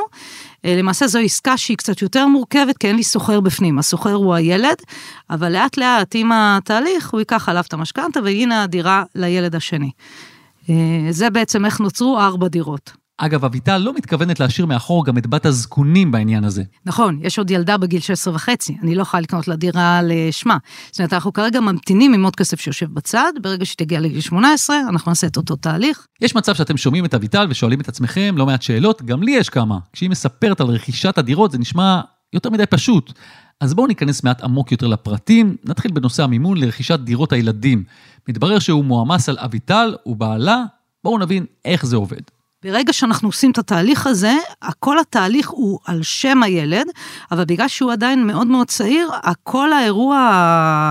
אה, 0.65 0.77
למעשה 0.79 1.07
זו 1.07 1.19
עסקה 1.19 1.57
שהיא 1.57 1.77
קצת 1.77 2.03
יותר 2.03 2.27
מורכבת, 2.27 2.79
כי 2.79 2.87
אין 2.87 2.97
לי 2.97 3.03
סוחר 3.03 3.41
בפנים, 3.41 3.79
הסוחר 3.79 4.15
הוא 4.15 4.35
הילד, 4.35 4.77
אבל 5.31 5.53
לאט 5.53 5.77
לאט 5.77 6.15
עם 6.15 6.33
התהליך 6.33 7.11
הוא 7.11 7.21
ייקח 7.21 7.49
עליו 7.49 7.65
את 7.69 7.73
המשכנתה, 7.73 8.21
והנה 8.25 8.63
הדירה 8.63 9.03
לילד 9.15 9.55
השני. 9.55 9.91
אה, 10.71 10.75
זה 11.11 11.31
בעצם 11.31 11.65
איך 11.65 11.81
נוצרו 11.81 12.21
ארבע 12.21 12.49
דירות. 12.49 13.04
אגב, 13.19 13.45
אביטל 13.45 13.79
לא 13.79 13.95
מתכוונת 13.95 14.41
להשאיר 14.41 14.67
מאחור 14.67 15.05
גם 15.05 15.19
את 15.19 15.27
בת 15.27 15.47
הזקונים 15.47 16.11
בעניין 16.11 16.45
הזה. 16.45 16.63
נכון, 16.87 17.19
יש 17.23 17.39
עוד 17.39 17.51
ילדה 17.51 17.77
בגיל 17.77 18.01
16 18.01 18.35
וחצי, 18.35 18.77
אני 18.83 18.95
לא 18.95 19.03
יכולה 19.03 19.21
לקנות 19.21 19.49
לה 19.49 19.57
דירה 19.57 20.01
לשמה. 20.03 20.57
זאת 20.91 21.01
אומרת, 21.01 21.13
אנחנו 21.13 21.33
כרגע 21.33 21.61
ממתינים 21.61 22.15
עם 22.15 22.25
עוד 22.25 22.37
כסף 22.37 22.61
שיושב 22.61 22.87
בצד, 22.95 23.33
ברגע 23.43 23.65
שתגיע 23.65 24.01
לגיל 24.01 24.21
18, 24.21 24.77
אנחנו 24.89 25.11
נעשה 25.11 25.27
את 25.27 25.37
אותו 25.37 25.57
תהליך. 25.57 26.07
יש 26.21 26.37
מצב 26.37 26.55
שאתם 26.55 26.77
שומעים 26.77 27.05
את 27.05 27.15
אביטל 27.15 27.47
ושואלים 27.51 27.81
את 27.81 27.89
עצמכם 27.89 28.35
לא 28.39 28.47
מעט 28.47 28.63
שאלות, 28.63 29.03
גם 29.03 29.23
לי 29.23 29.33
יש 29.33 29.49
כמה. 29.49 29.79
כשהיא 29.93 30.11
מספרת 30.11 30.61
על 30.61 30.67
רכישת 30.67 31.19
הדירות 31.19 31.53
זה 31.53 31.59
נשמע 31.59 32.01
יותר 32.33 32.51
מדי 32.51 32.67
פשוט. 32.67 33.13
אז 33.61 33.75
בואו 33.75 33.87
ניכנס 33.87 34.25
מעט 34.25 34.43
עמוק 34.43 34.73
יותר 34.73 34.87
לפרטים, 34.87 35.57
נתחיל 35.65 35.93
בנושא 35.93 36.23
המימון 36.23 36.59
לרכישת 36.59 36.99
דירות 36.99 37.33
הילדים. 37.33 37.85
מתברר 38.29 38.59
שהוא 38.59 38.85
מועמס 38.85 39.29
על 39.29 39.37
אביטל 39.39 39.95
ובעלה, 40.07 40.65
בואו 41.05 41.19
נבין 41.19 41.47
איך 41.65 41.87
זה 41.87 41.97
עובד. 41.97 42.34
ברגע 42.65 42.93
שאנחנו 42.93 43.29
עושים 43.29 43.51
את 43.51 43.59
התהליך 43.59 44.07
הזה, 44.07 44.37
כל 44.79 44.99
התהליך 44.99 45.49
הוא 45.49 45.79
על 45.87 46.03
שם 46.03 46.43
הילד, 46.43 46.87
אבל 47.31 47.45
בגלל 47.45 47.69
שהוא 47.69 47.93
עדיין 47.93 48.27
מאוד 48.27 48.47
מאוד 48.47 48.67
צעיר, 48.67 49.11
כל 49.43 49.73
האירוע 49.73 50.17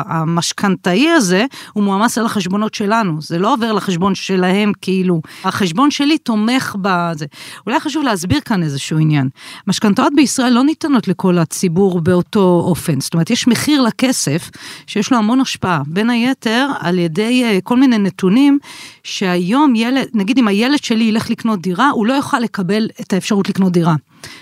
המשכנתאי 0.08 1.10
הזה, 1.10 1.46
הוא 1.74 1.84
מועמס 1.84 2.18
על 2.18 2.26
החשבונות 2.26 2.74
שלנו. 2.74 3.22
זה 3.22 3.40
לא 3.40 3.54
עובר 3.54 3.72
לחשבון 3.72 4.16
שלהם 4.16 4.72
כאילו. 4.82 5.22
החשבון 5.44 5.92
שלי 5.92 6.18
תומך 6.18 6.76
בזה. 6.82 7.26
אולי 7.68 7.80
חשוב 7.80 8.04
להסביר 8.04 8.40
כאן 8.40 8.64
איזשהו 8.64 8.98
עניין. 8.98 9.30
משכנתאות 9.68 10.14
בישראל 10.16 10.54
לא 10.54 10.64
ניתנות 10.64 11.08
לכל 11.08 11.38
הציבור 11.38 12.02
באותו 12.02 12.64
אופן. 12.68 13.00
זאת 13.00 13.14
אומרת, 13.14 13.30
יש 13.30 13.48
מחיר 13.48 13.82
לכסף 13.82 14.50
שיש 14.88 15.12
לו 15.12 15.18
המון 15.18 15.42
השפעה. 15.42 15.82
בין 15.88 16.10
היתר, 16.10 16.68
על 16.80 17.00
ידי 17.00 17.44
אה, 17.44 17.60
כל 17.64 17.78
מיני 17.78 17.98
נתונים, 17.98 18.60
שהיום 19.04 19.76
ילד, 19.76 20.08
נגיד 20.14 20.38
אם 20.38 20.48
הילד 20.48 20.84
שלי 20.84 21.04
ילך 21.04 21.30
לקנות 21.30 21.63
דירה, 21.64 21.90
הוא 21.90 22.06
לא 22.06 22.14
יוכל 22.14 22.40
לקבל 22.40 22.88
את 23.02 23.14
האפשרות 23.14 23.50
לקנות 23.50 23.74
דירה. 23.74 23.96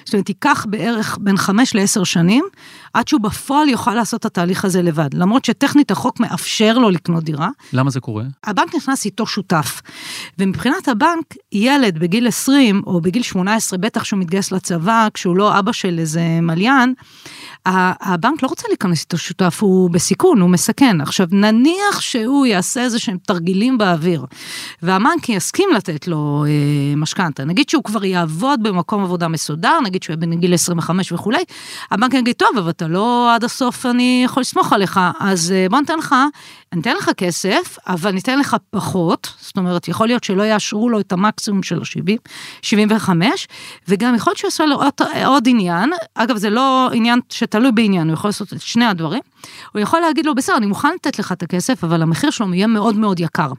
זאת 0.06 0.14
אומרת, 0.14 0.30
ייקח 0.30 0.66
בערך 0.70 1.18
בין 1.22 1.38
חמש 1.38 1.76
לעשר 1.76 2.04
שנים, 2.04 2.46
עד 2.94 3.08
שהוא 3.08 3.22
בפועל 3.22 3.70
יוכל 3.70 3.94
לעשות 3.94 4.20
את 4.20 4.26
התהליך 4.26 4.66
הזה 4.66 4.82
לבד. 4.82 5.14
למרות 5.14 5.46
שטכנית 5.46 5.92
החוק 5.92 6.20
מאפשר 6.20 6.78
לו 6.78 6.90
לקנות 6.90 7.24
דירה. 7.24 7.50
למה 7.74 7.90
זה 7.90 8.00
קורה? 8.00 8.24
הבנק 8.44 8.76
נכנס 8.76 9.06
איתו 9.06 9.26
שותף. 9.26 9.82
ומבחינת 10.40 10.88
הבנק, 10.88 11.36
ילד 11.52 12.00
בגיל 12.00 12.28
20 12.28 12.82
או 12.88 13.02
בגיל 13.02 13.24
18, 13.24 13.80
בטח 13.80 14.04
שהוא 14.04 14.20
מתגייס 14.20 14.52
לצבא, 14.52 15.08
כשהוא 15.14 15.38
לא 15.38 15.60
אבא 15.60 15.72
של 15.72 16.00
איזה 16.00 16.22
מליין, 16.42 16.94
הבנק 17.66 18.44
לא 18.44 18.48
רוצה 18.48 18.68
להיכנס 18.68 19.02
איתו 19.02 19.18
שותף, 19.18 19.58
הוא 19.62 19.90
בסיכון, 19.90 20.42
הוא 20.42 20.50
מסכן. 20.50 21.02
עכשיו, 21.02 21.28
נניח 21.32 22.02
שהוא 22.02 22.46
יעשה 22.46 22.82
איזה 22.82 23.00
שהם 23.00 23.18
תרגילים 23.28 23.78
באוויר, 23.78 24.26
והבנק 24.82 25.30
יסכים 25.30 25.70
לתת 25.76 26.08
לו 26.08 26.46
אה, 26.48 26.96
משכנתה, 26.96 27.46
נגיד 27.46 27.70
שהוא 27.70 27.84
כבר 27.84 28.06
יעבוד 28.06 28.64
במקום 28.64 29.04
עבודה 29.04 29.28
מסודר, 29.28 29.80
נגיד 29.84 30.04
שהוא 30.04 30.16
יהיה 30.22 30.36
בגיל 30.36 30.54
25 30.54 31.12
וכולי, 31.12 31.44
הבנק 31.92 32.14
יגיד, 32.14 32.36
טוב, 32.36 32.50
אבל 32.58 32.72
אתה 32.82 32.90
לא 32.90 33.36
עד 33.36 33.44
הסוף, 33.44 33.86
אני 33.86 34.22
יכול 34.26 34.42
לסמוך 34.42 34.74
עליך, 34.74 35.00
אז 35.20 35.52
אה, 35.52 35.70
בוא 35.70 35.80
ניתן 35.80 35.98
לך, 35.98 36.16
ניתן 36.76 36.96
לך 36.96 37.10
כסף, 37.18 37.78
אבל 37.88 38.12
ניתן 38.12 38.40
לך 38.40 38.56
פחות, 38.70 39.34
זאת 39.40 39.58
אומרת, 39.58 39.88
יכול 39.88 40.08
להיות 40.08 40.24
שלא 40.24 40.44
יאשרו 40.44 40.90
לו 40.90 41.00
את 41.00 41.12
המקסימום 41.12 41.64
של 41.64 41.80
ה-70, 41.80 42.30
75, 42.62 43.48
וגם 43.88 44.16
יכול 44.16 44.32
להיות 44.32 44.38
שיעשו 44.38 44.66
לו 44.66 44.76
עוד, 44.76 44.94
עוד 45.26 45.48
עניין, 45.48 45.90
אגב, 46.16 46.38
זה 46.38 46.50
לא 46.50 46.90
עניין 46.94 47.20
שתלוי 47.30 47.72
בעניין, 47.72 48.08
הוא 48.08 48.14
יכול 48.14 48.28
לעשות 48.28 48.54
את 48.54 48.62
שני 48.62 48.86
הדברים, 48.86 49.22
הוא 49.74 49.80
יכול 49.80 50.00
להגיד 50.00 50.26
לו, 50.26 50.36
בסדר, 50.36 50.58
אני 50.58 50.66
מוכן 50.66 50.94
לתת 50.94 51.20
לך 51.20 51.32
את 51.32 51.44
הכסף, 51.44 51.84
אבל 51.84 52.02
המחיר 52.02 52.30
שלו 52.30 52.54
יהיה 52.54 52.68
מאוד 52.68 52.96
מאוד 52.96 53.20
יקר. 53.20 53.52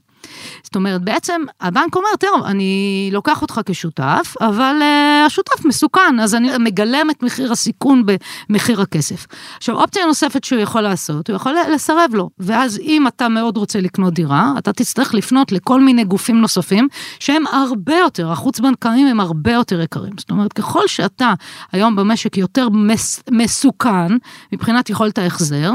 זאת 0.62 0.76
אומרת, 0.76 1.02
בעצם 1.02 1.42
הבנק 1.60 1.96
אומר, 1.96 2.08
תראו, 2.18 2.46
אני 2.46 3.10
לוקח 3.12 3.42
אותך 3.42 3.60
כשותף, 3.66 4.34
אבל 4.40 4.76
uh, 4.80 5.26
השותף 5.26 5.64
מסוכן, 5.64 6.20
אז 6.20 6.34
אני 6.34 6.48
מגלם 6.58 7.10
את 7.10 7.22
מחיר 7.22 7.52
הסיכון 7.52 8.02
במחיר 8.48 8.80
הכסף. 8.80 9.26
עכשיו, 9.56 9.74
אופציה 9.74 10.06
נוספת 10.06 10.44
שהוא 10.44 10.60
יכול 10.60 10.80
לעשות, 10.80 11.30
הוא 11.30 11.36
יכול 11.36 11.54
לסרב 11.74 12.10
לו, 12.14 12.30
ואז 12.38 12.78
אם 12.78 13.06
אתה 13.06 13.28
מאוד 13.28 13.56
רוצה 13.56 13.80
לקנות 13.80 14.14
דירה, 14.14 14.52
אתה 14.58 14.72
תצטרך 14.72 15.14
לפנות 15.14 15.52
לכל 15.52 15.80
מיני 15.80 16.04
גופים 16.04 16.40
נוספים, 16.40 16.88
שהם 17.18 17.46
הרבה 17.46 17.96
יותר, 17.96 18.32
החוץ-בנקאיים 18.32 19.06
הם 19.06 19.20
הרבה 19.20 19.52
יותר 19.52 19.80
יקרים. 19.80 20.12
זאת 20.18 20.30
אומרת, 20.30 20.52
ככל 20.52 20.86
שאתה 20.86 21.32
היום 21.72 21.96
במשק 21.96 22.36
יותר 22.36 22.68
מס, 22.68 23.22
מסוכן, 23.30 24.16
מבחינת 24.52 24.90
יכולת 24.90 25.18
ההחזר, 25.18 25.72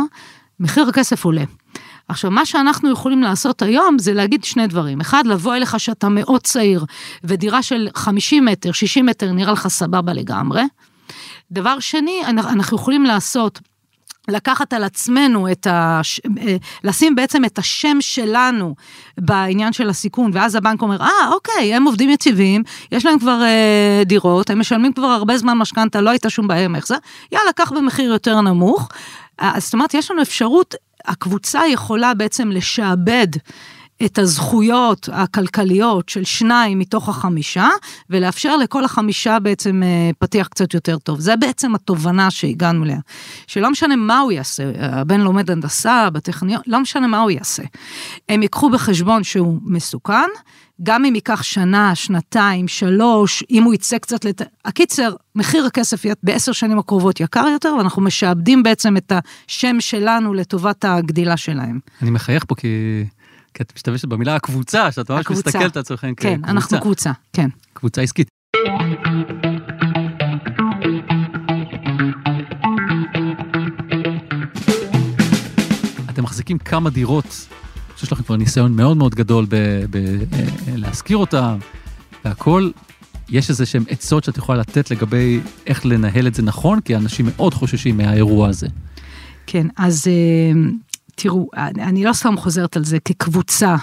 מחיר 0.60 0.90
הכסף 0.90 1.26
עולה. 1.26 1.44
עכשיו, 2.10 2.32
מה 2.32 2.46
שאנחנו 2.46 2.92
יכולים 2.92 3.22
לעשות 3.22 3.62
היום 3.62 4.00
זה 4.00 4.14
להגיד 4.14 4.44
שני 4.44 4.68
דברים. 4.68 5.02
אחד, 5.02 5.28
לבוא 5.28 5.56
אליך 5.56 5.80
שאתה 5.80 6.10
מאוד 6.10 6.42
צעיר, 6.42 6.86
ודירה 7.24 7.64
של 7.64 7.90
50 7.96 8.46
מטר, 8.46 8.72
60 8.72 9.06
מטר 9.06 9.32
נראה 9.32 9.54
לך 9.54 9.68
סבבה 9.68 10.14
לגמרי. 10.14 10.64
דבר 11.52 11.80
שני, 11.80 12.22
אנחנו 12.26 12.78
יכולים 12.78 13.04
לעשות 13.04 13.60
לקחת 14.28 14.74
על 14.74 14.84
עצמנו 14.84 15.52
את 15.52 15.68
ה... 15.68 16.02
אה, 16.48 16.56
לשים 16.84 17.16
בעצם 17.16 17.46
את 17.46 17.58
השם 17.58 17.98
שלנו 18.00 18.76
בעניין 19.18 19.74
של 19.74 19.90
הסיכון, 19.90 20.32
ואז 20.34 20.56
הבנק 20.56 20.82
אומר, 20.82 21.02
אה, 21.02 21.30
אוקיי, 21.32 21.76
הם 21.76 21.84
עובדים 21.84 22.10
יציבים, 22.10 22.64
יש 22.92 23.06
להם 23.06 23.20
כבר 23.20 23.42
אה, 23.42 24.02
דירות, 24.06 24.50
הם 24.50 24.60
משלמים 24.60 24.94
כבר 24.94 25.08
הרבה 25.08 25.38
זמן 25.38 25.58
משכנתה, 25.58 26.02
לא 26.02 26.10
הייתה 26.10 26.30
שום 26.30 26.48
בעיה 26.48 26.66
עם 26.66 26.76
החזר, 26.76 26.96
יאללה, 27.32 27.54
קח 27.56 27.72
במחיר 27.72 28.12
יותר 28.12 28.42
נמוך. 28.42 28.90
אז 29.38 29.64
זאת 29.64 29.74
אומרת, 29.74 29.94
יש 29.94 30.12
לנו 30.12 30.22
אפשרות 30.22 30.76
הקבוצה 31.08 31.62
יכולה 31.68 32.14
בעצם 32.14 32.52
לשעבד 32.52 33.28
את 34.06 34.20
הזכויות 34.20 35.10
הכלכליות 35.12 36.10
של 36.10 36.24
שניים 36.24 36.80
מתוך 36.80 37.10
החמישה, 37.10 37.70
ולאפשר 38.10 38.58
לכל 38.58 38.86
החמישה 38.86 39.40
בעצם 39.40 39.84
אה, 39.84 40.10
פתיח 40.20 40.48
קצת 40.48 40.74
יותר 40.74 40.98
טוב. 40.98 41.20
זה 41.20 41.36
בעצם 41.36 41.76
התובנה 41.76 42.32
שהגענו 42.32 42.84
אליה. 42.84 43.00
שלא 43.48 43.72
משנה 43.72 43.96
מה 43.96 44.20
הוא 44.20 44.32
יעשה, 44.32 44.72
הבן 44.80 45.22
לומד 45.22 45.52
הנדסה, 45.52 46.10
בטכניון, 46.10 46.62
לא 46.68 46.80
משנה 46.80 47.08
מה 47.08 47.20
הוא 47.20 47.32
יעשה. 47.32 47.64
הם 48.30 48.42
ייקחו 48.42 48.70
בחשבון 48.70 49.24
שהוא 49.24 49.60
מסוכן, 49.64 50.30
גם 50.84 51.06
אם 51.06 51.16
ייקח 51.16 51.44
שנה, 51.44 51.96
שנתיים, 51.96 52.68
שלוש, 52.68 53.44
אם 53.50 53.64
הוא 53.64 53.74
יצא 53.74 53.98
קצת 53.98 54.26
לת... 54.26 54.42
הקיצר, 54.66 55.16
מחיר 55.36 55.66
הכסף 55.66 56.06
יהיה 56.06 56.16
בעשר 56.24 56.52
שנים 56.52 56.80
הקרובות 56.80 57.20
יקר 57.20 57.46
יותר, 57.54 57.76
ואנחנו 57.78 58.02
משעבדים 58.02 58.64
בעצם 58.64 58.98
את 58.98 59.12
השם 59.48 59.76
שלנו 59.80 60.34
לטובת 60.34 60.86
הגדילה 60.86 61.38
שלהם. 61.38 61.80
אני 62.02 62.12
מחייך 62.12 62.46
פה 62.48 62.56
כי... 62.56 62.68
כי 63.54 63.64
את 63.64 63.74
משתמשת 63.76 64.06
במילה 64.06 64.36
הקבוצה, 64.36 64.92
שאת 64.92 65.12
ממש 65.12 65.22
הקבוצה. 65.22 65.50
מסתכלת 65.50 65.78
על 65.78 65.82
עצמכם 65.82 66.14
כקבוצה. 66.16 66.38
כן, 66.38 66.50
אנחנו 66.50 66.80
קבוצה, 66.82 67.12
כן. 67.34 67.50
קבוצה 67.74 68.02
עסקית. 68.02 68.28
אתם 76.10 76.24
מחזיקים 76.24 76.58
כמה 76.58 76.90
דירות 76.90 77.48
שיש 77.98 78.12
לכם 78.12 78.24
כבר 78.24 78.36
ניסיון 78.36 78.76
מאוד 78.76 78.98
מאוד 78.98 79.16
גדול 79.16 79.46
בלהשכיר 80.68 81.18
אותן 81.18 81.58
והכל. 82.26 82.70
יש 83.30 83.50
איזה 83.50 83.66
שהם 83.66 83.84
עצות 83.90 84.24
שאת 84.24 84.38
יכולה 84.38 84.60
לתת 84.60 84.92
לגבי 84.92 85.40
איך 85.68 85.86
לנהל 85.86 86.28
את 86.28 86.36
זה 86.36 86.42
נכון, 86.42 86.82
כי 86.82 86.96
אנשים 86.96 87.26
מאוד 87.36 87.54
חוששים 87.54 87.98
מהאירוע 87.98 88.50
הזה. 88.50 88.68
כן, 89.48 89.68
אז 89.78 90.08
אה, 90.08 90.62
תראו, 91.16 91.50
אני 91.58 92.04
לא 92.04 92.14
סתם 92.14 92.38
חוזרת 92.38 92.78
על 92.78 92.84
זה 92.84 93.00
כקבוצה, 93.00 93.76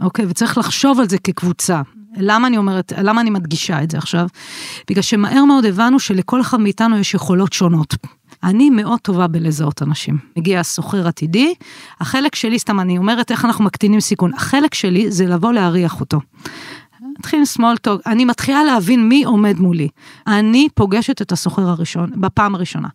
אוקיי? 0.00 0.26
וצריך 0.28 0.58
לחשוב 0.58 1.00
על 1.00 1.08
זה 1.08 1.18
כקבוצה. 1.18 1.82
למה 2.16 2.48
אני 2.48 2.56
אומרת, 2.56 2.92
למה 3.02 3.20
אני 3.20 3.30
מדגישה 3.30 3.82
את 3.82 3.90
זה 3.90 3.98
עכשיו? 3.98 4.26
בגלל 4.90 5.02
שמהר 5.02 5.44
מאוד 5.44 5.64
הבנו 5.64 5.98
שלכל 5.98 6.40
אחד 6.40 6.60
מאיתנו 6.60 6.98
יש 6.98 7.14
יכולות 7.14 7.52
שונות. 7.52 7.94
אני 8.44 8.70
מאוד 8.70 9.00
טובה 9.00 9.26
בלזהות 9.26 9.82
אנשים. 9.82 10.18
מגיע 10.36 10.62
סוחר 10.62 11.08
עתידי, 11.08 11.54
החלק 12.00 12.34
שלי, 12.34 12.58
סתם 12.58 12.80
אני 12.80 12.98
אומרת 12.98 13.30
איך 13.30 13.44
אנחנו 13.44 13.64
מקטינים 13.64 14.00
סיכון, 14.00 14.34
החלק 14.34 14.74
שלי 14.74 15.10
זה 15.10 15.26
לבוא 15.26 15.52
להריח 15.52 16.00
אותו. 16.00 16.20
נתחיל 17.18 17.38
עם 17.38 17.44
small 17.56 17.88
talk, 17.88 18.00
אני 18.06 18.24
מתחילה 18.24 18.64
להבין 18.64 19.08
מי 19.08 19.24
עומד 19.24 19.58
מולי. 19.58 19.88
אני 20.26 20.68
פוגשת 20.74 21.22
את 21.22 21.32
הסוחר 21.32 21.68
הראשון, 21.68 22.10
בפעם 22.16 22.54
הראשונה. 22.54 22.88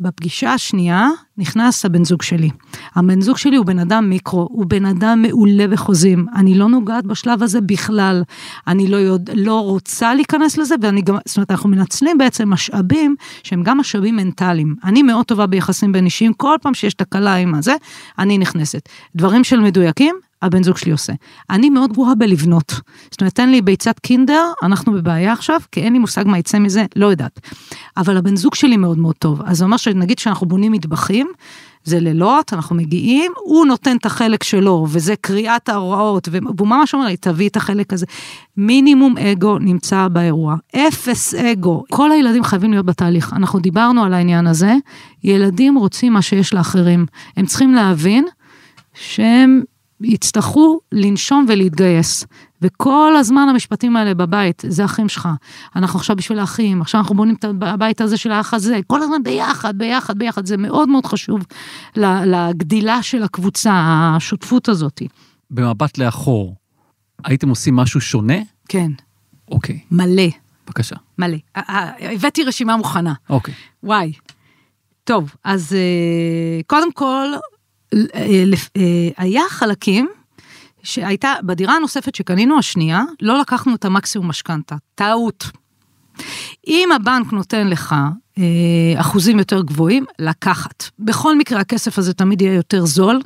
בפגישה 0.00 0.52
השנייה 0.52 1.08
נכנס 1.38 1.84
הבן 1.84 2.04
זוג 2.04 2.22
שלי. 2.22 2.50
הבן 2.94 3.20
זוג 3.20 3.36
שלי 3.36 3.56
הוא 3.56 3.66
בן 3.66 3.78
אדם 3.78 4.08
מיקרו, 4.10 4.48
הוא 4.50 4.66
בן 4.66 4.86
אדם 4.86 5.22
מעולה 5.22 5.68
בחוזים. 5.68 6.26
אני 6.36 6.54
לא 6.54 6.68
נוגעת 6.68 7.06
בשלב 7.06 7.42
הזה 7.42 7.60
בכלל. 7.60 8.22
אני 8.66 8.88
לא, 8.88 8.96
יודע, 8.96 9.32
לא 9.36 9.60
רוצה 9.60 10.14
להיכנס 10.14 10.58
לזה, 10.58 10.74
ואני 10.80 11.02
גם, 11.02 11.16
זאת 11.24 11.36
אומרת, 11.36 11.50
אנחנו 11.50 11.68
מנצלים 11.68 12.18
בעצם 12.18 12.50
משאבים 12.50 13.16
שהם 13.42 13.62
גם 13.62 13.78
משאבים 13.78 14.16
מנטליים. 14.16 14.74
אני 14.84 15.02
מאוד 15.02 15.26
טובה 15.26 15.46
ביחסים 15.46 15.92
בין 15.92 16.04
אישיים, 16.04 16.32
כל 16.32 16.56
פעם 16.62 16.74
שיש 16.74 16.94
תקלה 16.94 17.34
עם 17.34 17.54
הזה, 17.54 17.74
אני 18.18 18.38
נכנסת. 18.38 18.88
דברים 19.16 19.44
של 19.44 19.60
מדויקים, 19.60 20.16
הבן 20.44 20.62
זוג 20.62 20.76
שלי 20.76 20.92
עושה. 20.92 21.12
אני 21.50 21.70
מאוד 21.70 21.92
גרועה 21.92 22.14
בלבנות. 22.14 22.80
זאת 23.10 23.20
אומרת, 23.20 23.34
תן 23.34 23.50
לי 23.50 23.62
ביצת 23.62 23.98
קינדר, 23.98 24.44
אנחנו 24.62 24.92
בבעיה 24.92 25.32
עכשיו, 25.32 25.60
כי 25.72 25.80
אין 25.80 25.92
לי 25.92 25.98
מושג 25.98 26.24
מה 26.26 26.38
יצא 26.38 26.58
מזה, 26.58 26.86
לא 26.96 27.06
יודעת. 27.06 27.40
אבל 27.96 28.16
הבן 28.16 28.36
זוג 28.36 28.54
שלי 28.54 28.76
מאוד 28.76 28.98
מאוד 28.98 29.14
טוב. 29.14 29.42
אז 29.44 29.58
זה 29.58 29.64
אומר 29.64 29.76
שנגיד 29.76 30.18
שאנחנו 30.18 30.46
בונים 30.46 30.72
מטבחים, 30.72 31.26
זה 31.84 32.00
לילות, 32.00 32.52
אנחנו 32.52 32.76
מגיעים, 32.76 33.32
הוא 33.36 33.66
נותן 33.66 33.96
את 33.96 34.06
החלק 34.06 34.42
שלו, 34.42 34.86
וזה 34.88 35.14
קריאת 35.20 35.68
ההוראות, 35.68 36.28
והוא 36.32 36.68
ממש 36.68 36.94
אומר 36.94 37.06
לי, 37.06 37.16
תביא 37.16 37.48
את 37.48 37.56
החלק 37.56 37.92
הזה. 37.92 38.06
מינימום 38.56 39.18
אגו 39.18 39.58
נמצא 39.58 40.08
באירוע, 40.08 40.56
אפס 40.76 41.34
אגו. 41.34 41.84
כל 41.90 42.12
הילדים 42.12 42.44
חייבים 42.44 42.70
להיות 42.70 42.86
בתהליך. 42.86 43.32
אנחנו 43.32 43.58
דיברנו 43.58 44.04
על 44.04 44.14
העניין 44.14 44.46
הזה, 44.46 44.74
ילדים 45.24 45.74
רוצים 45.74 46.12
מה 46.12 46.22
שיש 46.22 46.54
לאחרים. 46.54 47.06
הם 47.36 47.46
צריכים 47.46 47.74
להבין 47.74 48.24
שהם 48.94 49.62
יצטרכו 50.04 50.80
לנשום 50.92 51.46
ולהתגייס. 51.48 52.26
וכל 52.62 53.16
הזמן 53.18 53.46
המשפטים 53.50 53.96
האלה 53.96 54.14
בבית, 54.14 54.62
זה 54.66 54.84
אחים 54.84 55.08
שלך. 55.08 55.28
אנחנו 55.76 55.98
עכשיו 55.98 56.16
בשביל 56.16 56.38
האחים, 56.38 56.80
עכשיו 56.80 57.00
אנחנו 57.00 57.14
בונים 57.14 57.34
את 57.34 57.44
הבית 57.60 58.00
הזה 58.00 58.16
של 58.16 58.32
האח 58.32 58.54
הזה, 58.54 58.80
כל 58.86 59.02
הזמן 59.02 59.22
ביחד, 59.22 59.78
ביחד, 59.78 60.18
ביחד. 60.18 60.46
זה 60.46 60.56
מאוד 60.56 60.88
מאוד 60.88 61.06
חשוב 61.06 61.40
לגדילה 61.96 63.02
של 63.02 63.22
הקבוצה, 63.22 63.72
השותפות 64.16 64.68
הזאת. 64.68 65.02
במבט 65.50 65.98
לאחור, 65.98 66.56
הייתם 67.24 67.48
עושים 67.48 67.76
משהו 67.76 68.00
שונה? 68.00 68.38
כן. 68.68 68.90
אוקיי. 69.50 69.78
מלא. 69.90 70.28
בבקשה. 70.66 70.96
מלא. 71.18 71.36
הבאתי 72.00 72.44
רשימה 72.44 72.76
מוכנה. 72.76 73.14
אוקיי. 73.30 73.54
וואי. 73.82 74.12
טוב, 75.04 75.34
אז 75.44 75.72
אה, 75.72 76.62
קודם 76.66 76.92
כל, 76.92 77.26
היה 79.16 79.42
חלקים 79.48 80.08
שהייתה, 80.82 81.32
בדירה 81.42 81.76
הנוספת 81.76 82.14
שקנינו 82.14 82.58
השנייה, 82.58 83.02
לא 83.22 83.40
לקחנו 83.40 83.74
את 83.74 83.84
המקסימום 83.84 84.28
משכנתה, 84.28 84.76
טעות. 84.94 85.44
אם 86.66 86.88
הבנק 86.96 87.32
נותן 87.32 87.68
לך 87.68 87.94
אה, 88.38 88.42
אחוזים 89.00 89.38
יותר 89.38 89.62
גבוהים, 89.62 90.04
לקחת. 90.18 90.84
בכל 90.98 91.38
מקרה 91.38 91.60
הכסף 91.60 91.98
הזה 91.98 92.14
תמיד 92.14 92.42
יהיה 92.42 92.54
יותר 92.54 92.84
זול, 92.84 93.20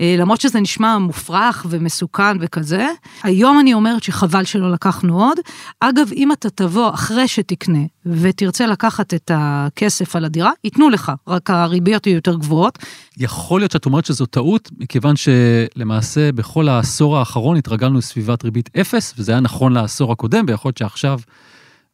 למרות 0.00 0.40
שזה 0.40 0.60
נשמע 0.60 0.98
מופרך 0.98 1.66
ומסוכן 1.68 2.36
וכזה. 2.40 2.88
היום 3.22 3.60
אני 3.60 3.74
אומרת 3.74 4.02
שחבל 4.02 4.44
שלא 4.44 4.72
לקחנו 4.72 5.24
עוד. 5.24 5.38
אגב, 5.80 6.08
אם 6.16 6.32
אתה 6.32 6.50
תבוא 6.50 6.94
אחרי 6.94 7.28
שתקנה 7.28 7.82
ותרצה 8.06 8.66
לקחת 8.66 9.14
את 9.14 9.30
הכסף 9.34 10.16
על 10.16 10.24
הדירה, 10.24 10.50
ייתנו 10.64 10.90
לך, 10.90 11.12
רק 11.28 11.50
הריביות 11.50 12.06
יהיו 12.06 12.14
יותר 12.14 12.34
גבוהות. 12.34 12.78
יכול 13.18 13.60
להיות 13.60 13.72
שאת 13.72 13.86
אומרת 13.86 14.04
שזו 14.04 14.26
טעות, 14.26 14.70
מכיוון 14.78 15.14
שלמעשה 15.16 16.32
בכל 16.32 16.68
העשור 16.68 17.18
האחרון 17.18 17.56
התרגלנו 17.56 17.98
לסביבת 17.98 18.44
ריבית 18.44 18.70
אפס, 18.80 19.14
וזה 19.18 19.32
היה 19.32 19.40
נכון 19.40 19.72
לעשור 19.72 20.12
הקודם, 20.12 20.44
ויכול 20.48 20.68
להיות 20.68 20.78
שעכשיו... 20.78 21.18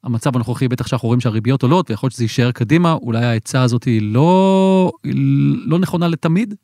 המצב 0.05 0.37
הנוכחי, 0.37 0.69
בטח 0.69 0.87
שאנחנו 0.87 1.07
רואים 1.09 1.21
שהריביות 1.21 1.63
עולות, 1.63 1.91
ויכול 1.91 2.07
להיות 2.07 2.15
שזה 2.15 2.25
יישאר 2.25 2.51
קדימה, 2.51 2.93
אולי 2.93 3.25
העצה 3.25 3.63
הזאת 3.63 3.85
היא 3.85 4.03
לא, 4.03 4.93
היא 5.05 5.15
לא 5.67 5.79
נכונה 5.79 6.09
לתמיד? 6.09 6.55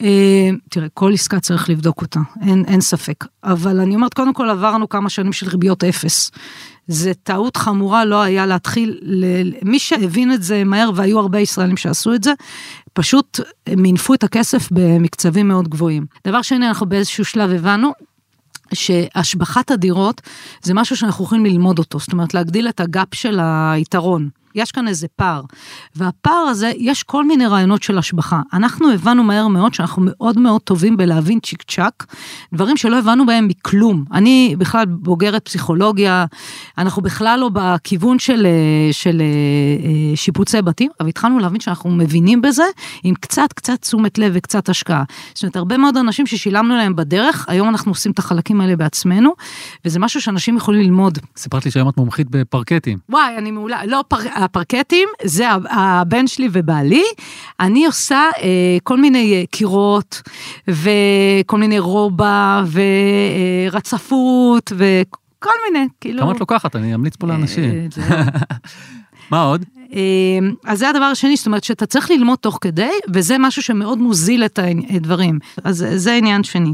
אה, 0.00 0.50
תראה, 0.70 0.88
כל 0.94 1.12
עסקה 1.12 1.40
צריך 1.40 1.70
לבדוק 1.70 2.02
אותה, 2.02 2.20
אין, 2.42 2.64
אין 2.66 2.80
ספק. 2.80 3.24
אבל 3.44 3.80
אני 3.80 3.94
אומרת, 3.94 4.14
קודם 4.14 4.32
כל 4.32 4.50
עברנו 4.50 4.88
כמה 4.88 5.08
שנים 5.08 5.32
של 5.32 5.48
ריביות 5.48 5.84
אפס. 5.84 6.30
זה 6.86 7.12
טעות 7.14 7.56
חמורה 7.56 8.04
לא 8.04 8.22
היה 8.22 8.46
להתחיל, 8.46 8.98
ל... 9.02 9.24
מי 9.62 9.78
שהבין 9.78 10.32
את 10.32 10.42
זה 10.42 10.64
מהר, 10.64 10.90
והיו 10.94 11.18
הרבה 11.18 11.40
ישראלים 11.40 11.76
שעשו 11.76 12.14
את 12.14 12.24
זה, 12.24 12.32
פשוט 12.92 13.40
מינפו 13.76 14.14
את 14.14 14.24
הכסף 14.24 14.68
במקצבים 14.70 15.48
מאוד 15.48 15.68
גבוהים. 15.68 16.06
דבר 16.26 16.42
שני, 16.42 16.68
אנחנו 16.68 16.86
באיזשהו 16.86 17.24
שלב 17.24 17.50
הבנו 17.50 17.92
שהשבחת 18.74 19.70
הדירות 19.70 20.20
זה 20.62 20.74
משהו 20.74 20.96
שאנחנו 20.96 21.24
יכולים 21.24 21.44
ללמוד 21.46 21.78
אותו, 21.78 21.98
זאת 21.98 22.12
אומרת 22.12 22.34
להגדיל 22.34 22.68
את 22.68 22.80
הגאפ 22.80 23.14
של 23.14 23.38
היתרון. 23.42 24.28
יש 24.54 24.72
כאן 24.72 24.88
איזה 24.88 25.06
פער. 25.16 25.42
והפער 25.96 26.32
הזה, 26.32 26.72
יש 26.76 27.02
כל 27.02 27.24
מיני 27.24 27.46
רעיונות 27.46 27.82
של 27.82 27.98
השבחה. 27.98 28.40
אנחנו 28.52 28.92
הבנו 28.92 29.22
מהר 29.24 29.48
מאוד 29.48 29.74
שאנחנו 29.74 30.02
מאוד 30.06 30.38
מאוד 30.38 30.60
טובים 30.60 30.96
בלהבין 30.96 31.40
צ'יק 31.40 31.62
צ'אק, 31.62 32.06
דברים 32.54 32.76
שלא 32.76 32.98
הבנו 32.98 33.26
בהם 33.26 33.48
מכלום. 33.48 34.04
אני 34.12 34.54
בכלל 34.58 34.84
בוגרת 34.86 35.44
פסיכולוגיה, 35.44 36.24
אנחנו 36.78 37.02
בכלל 37.02 37.40
לא 37.40 37.50
בכיוון 37.52 38.18
של, 38.18 38.46
אה, 38.46 38.92
של 38.92 39.22
אה, 39.22 40.16
שיפוצי 40.16 40.62
בתים, 40.62 40.90
אבל 41.00 41.08
התחלנו 41.08 41.38
להבין 41.38 41.60
שאנחנו 41.60 41.90
מבינים 41.90 42.42
בזה 42.42 42.64
עם 43.02 43.14
קצת 43.14 43.52
קצת 43.52 43.80
תשומת 43.80 44.18
לב 44.18 44.32
וקצת 44.34 44.68
השקעה. 44.68 45.04
זאת 45.34 45.42
אומרת, 45.42 45.56
הרבה 45.56 45.76
מאוד 45.76 45.96
אנשים 45.96 46.26
ששילמנו 46.26 46.76
להם 46.76 46.96
בדרך, 46.96 47.44
היום 47.48 47.68
אנחנו 47.68 47.90
עושים 47.90 48.12
את 48.12 48.18
החלקים 48.18 48.60
האלה 48.60 48.76
בעצמנו, 48.76 49.32
וזה 49.84 49.98
משהו 49.98 50.20
שאנשים 50.20 50.56
יכולים 50.56 50.80
ללמוד. 50.80 51.18
סיפרת 51.36 51.64
לי 51.64 51.70
שהיום 51.70 51.88
את 51.88 51.96
מומחית 51.96 52.26
בפרקטים. 52.30 52.98
וואי, 53.08 53.36
אני 53.38 53.50
מעולה. 53.50 53.86
לא, 53.86 54.04
פר... 54.08 54.18
הפרקטים 54.40 55.08
זה 55.24 55.44
הבן 55.70 56.26
שלי 56.26 56.48
ובעלי, 56.52 57.04
אני 57.60 57.86
עושה 57.86 58.30
אה, 58.38 58.78
כל 58.82 59.00
מיני 59.00 59.34
אה, 59.34 59.42
קירות 59.50 60.22
וכל 60.68 61.58
מיני 61.58 61.78
רובע 61.78 62.62
ורצפות 63.70 64.72
וכל 64.76 65.50
מיני, 65.66 65.86
כאילו... 66.00 66.22
כמה 66.22 66.32
את 66.32 66.40
לוקחת? 66.40 66.76
אני 66.76 66.94
אמליץ 66.94 67.16
פה 67.16 67.26
לאנשים. 67.26 67.88
אה, 68.10 68.22
מה 69.30 69.42
עוד? 69.42 69.64
אז 70.64 70.78
זה 70.78 70.88
הדבר 70.88 71.04
השני, 71.04 71.36
זאת 71.36 71.46
אומרת 71.46 71.64
שאתה 71.64 71.86
צריך 71.86 72.10
ללמוד 72.10 72.38
תוך 72.38 72.58
כדי, 72.60 72.90
וזה 73.14 73.38
משהו 73.38 73.62
שמאוד 73.62 73.98
מוזיל 73.98 74.44
את 74.44 74.58
הדברים. 74.90 75.38
אז 75.64 75.86
זה 75.96 76.14
עניין 76.14 76.44
שני. 76.44 76.72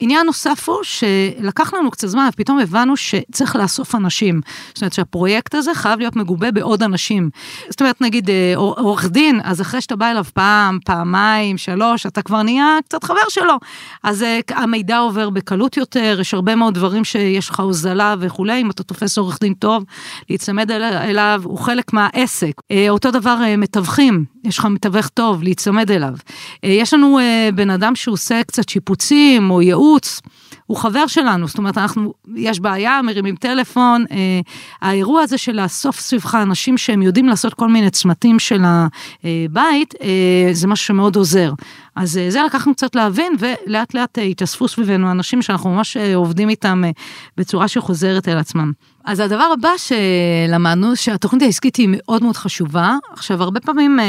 עניין 0.00 0.26
נוסף 0.26 0.68
הוא 0.68 0.76
שלקח 0.82 1.74
לנו 1.74 1.90
קצת 1.90 2.08
זמן, 2.08 2.28
ופתאום 2.32 2.58
הבנו 2.58 2.96
שצריך 2.96 3.56
לאסוף 3.56 3.94
אנשים. 3.94 4.40
זאת 4.68 4.82
אומרת 4.82 4.92
שהפרויקט 4.92 5.54
הזה 5.54 5.74
חייב 5.74 5.98
להיות 5.98 6.16
מגובה 6.16 6.50
בעוד 6.50 6.82
אנשים. 6.82 7.30
זאת 7.70 7.80
אומרת, 7.80 8.00
נגיד 8.00 8.30
אה, 8.30 8.52
עורך 8.56 9.06
דין, 9.06 9.40
אז 9.44 9.60
אחרי 9.60 9.80
שאתה 9.80 9.96
בא 9.96 10.10
אליו 10.10 10.24
פעם, 10.34 10.78
פעמיים, 10.84 11.58
שלוש, 11.58 12.06
אתה 12.06 12.22
כבר 12.22 12.42
נהיה 12.42 12.78
קצת 12.84 13.04
חבר 13.04 13.28
שלו. 13.28 13.54
אז 14.02 14.22
אה, 14.22 14.40
המידע 14.48 14.98
עובר 14.98 15.30
בקלות 15.30 15.76
יותר, 15.76 16.18
יש 16.20 16.34
הרבה 16.34 16.54
מאוד 16.54 16.74
דברים 16.74 17.04
שיש 17.04 17.48
לך 17.48 17.60
הוזלה 17.60 18.14
וכולי, 18.20 18.60
אם 18.60 18.70
אתה 18.70 18.82
תופס 18.82 19.18
עורך 19.18 19.38
דין 19.40 19.54
טוב, 19.54 19.84
להיצמד 20.30 20.70
אליו, 20.70 21.40
הוא 21.44 21.58
חלק 21.58 21.92
מהעסק. 21.92 22.45
אה, 22.70 22.90
אותו 22.90 23.10
דבר 23.10 23.38
מתווכים, 23.58 24.24
יש 24.44 24.58
לך 24.58 24.64
מתווך 24.64 25.08
טוב, 25.08 25.42
להיצמד 25.42 25.90
אליו. 25.90 26.14
יש 26.62 26.94
לנו 26.94 27.18
בן 27.54 27.70
אדם 27.70 27.96
שעושה 27.96 28.42
קצת 28.44 28.68
שיפוצים 28.68 29.50
או 29.50 29.62
ייעוץ. 29.62 30.20
הוא 30.66 30.76
חבר 30.76 31.06
שלנו, 31.06 31.48
זאת 31.48 31.58
אומרת, 31.58 31.78
אנחנו, 31.78 32.14
יש 32.36 32.60
בעיה, 32.60 33.02
מרימים 33.02 33.36
טלפון, 33.36 34.04
אה, 34.10 34.40
האירוע 34.82 35.22
הזה 35.22 35.38
של 35.38 35.62
לאסוף 35.62 36.00
סביבך 36.00 36.34
אנשים 36.34 36.78
שהם 36.78 37.02
יודעים 37.02 37.26
לעשות 37.26 37.54
כל 37.54 37.68
מיני 37.68 37.90
צמתים 37.90 38.38
של 38.38 38.62
הבית, 38.64 39.94
אה, 40.02 40.48
זה 40.52 40.66
משהו 40.66 40.86
שמאוד 40.86 41.16
עוזר. 41.16 41.52
אז 41.96 42.18
אה, 42.18 42.30
זה 42.30 42.42
לקחנו 42.46 42.74
קצת 42.74 42.94
להבין, 42.94 43.32
ולאט 43.38 43.94
לאט 43.94 44.18
אה, 44.18 44.22
התאספו 44.24 44.68
סביבנו 44.68 45.10
אנשים 45.10 45.42
שאנחנו 45.42 45.70
ממש 45.70 45.96
אה, 45.96 46.16
עובדים 46.16 46.48
איתם 46.48 46.84
אה, 46.84 46.90
בצורה 47.36 47.68
שחוזרת 47.68 48.28
אל 48.28 48.38
עצמם. 48.38 48.72
אז 49.06 49.20
הדבר 49.20 49.48
הבא 49.52 49.68
שלמדנו, 49.76 50.96
שהתוכנית 50.96 51.42
העסקית 51.42 51.76
היא 51.76 51.88
מאוד 51.90 52.22
מאוד 52.22 52.36
חשובה. 52.36 52.96
עכשיו, 53.12 53.42
הרבה 53.42 53.60
פעמים 53.60 54.00
אה, 54.00 54.04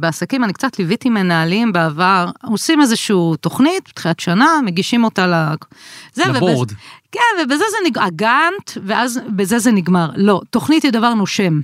בעסקים, 0.00 0.44
אני 0.44 0.52
קצת 0.52 0.78
ליוויתי 0.78 1.08
מנהלים 1.08 1.72
בעבר, 1.72 2.30
עושים 2.42 2.80
איזושהי 2.80 3.16
תוכנית, 3.40 3.88
בתחילת 3.88 4.20
שנה, 4.20 4.60
מגישים 4.64 5.04
אותה 5.04 5.26
ל... 5.26 5.34
זה, 6.14 6.24
לבורד. 6.26 6.70
ובז... 6.70 6.74
כן, 7.12 7.20
ובזה 7.42 7.64
זה 7.70 7.76
נגמר, 7.86 8.04
הגאנט, 8.04 8.70
ואז 8.86 9.20
בזה 9.36 9.58
זה 9.58 9.72
נגמר. 9.72 10.10
לא, 10.16 10.40
תוכנית 10.50 10.82
היא 10.82 10.92
דבר 10.92 11.14
נושם. 11.14 11.60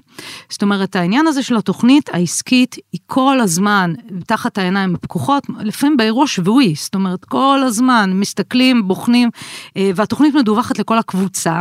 זאת 0.48 0.62
אומרת, 0.62 0.96
העניין 0.96 1.26
הזה 1.26 1.42
של 1.42 1.56
התוכנית 1.56 2.10
העסקית 2.12 2.76
היא 2.92 3.00
כל 3.06 3.40
הזמן 3.40 3.92
תחת 4.26 4.58
העיניים 4.58 4.94
הפקוחות, 4.94 5.46
לפעמים 5.60 5.96
באירוע 5.96 6.26
שבועי, 6.26 6.74
זאת 6.76 6.94
אומרת, 6.94 7.24
כל 7.24 7.60
הזמן 7.66 8.10
מסתכלים, 8.14 8.88
בוחנים, 8.88 9.30
אה, 9.76 9.90
והתוכנית 9.94 10.34
מדווחת 10.34 10.78
לכל 10.78 10.98
הקבוצה. 10.98 11.60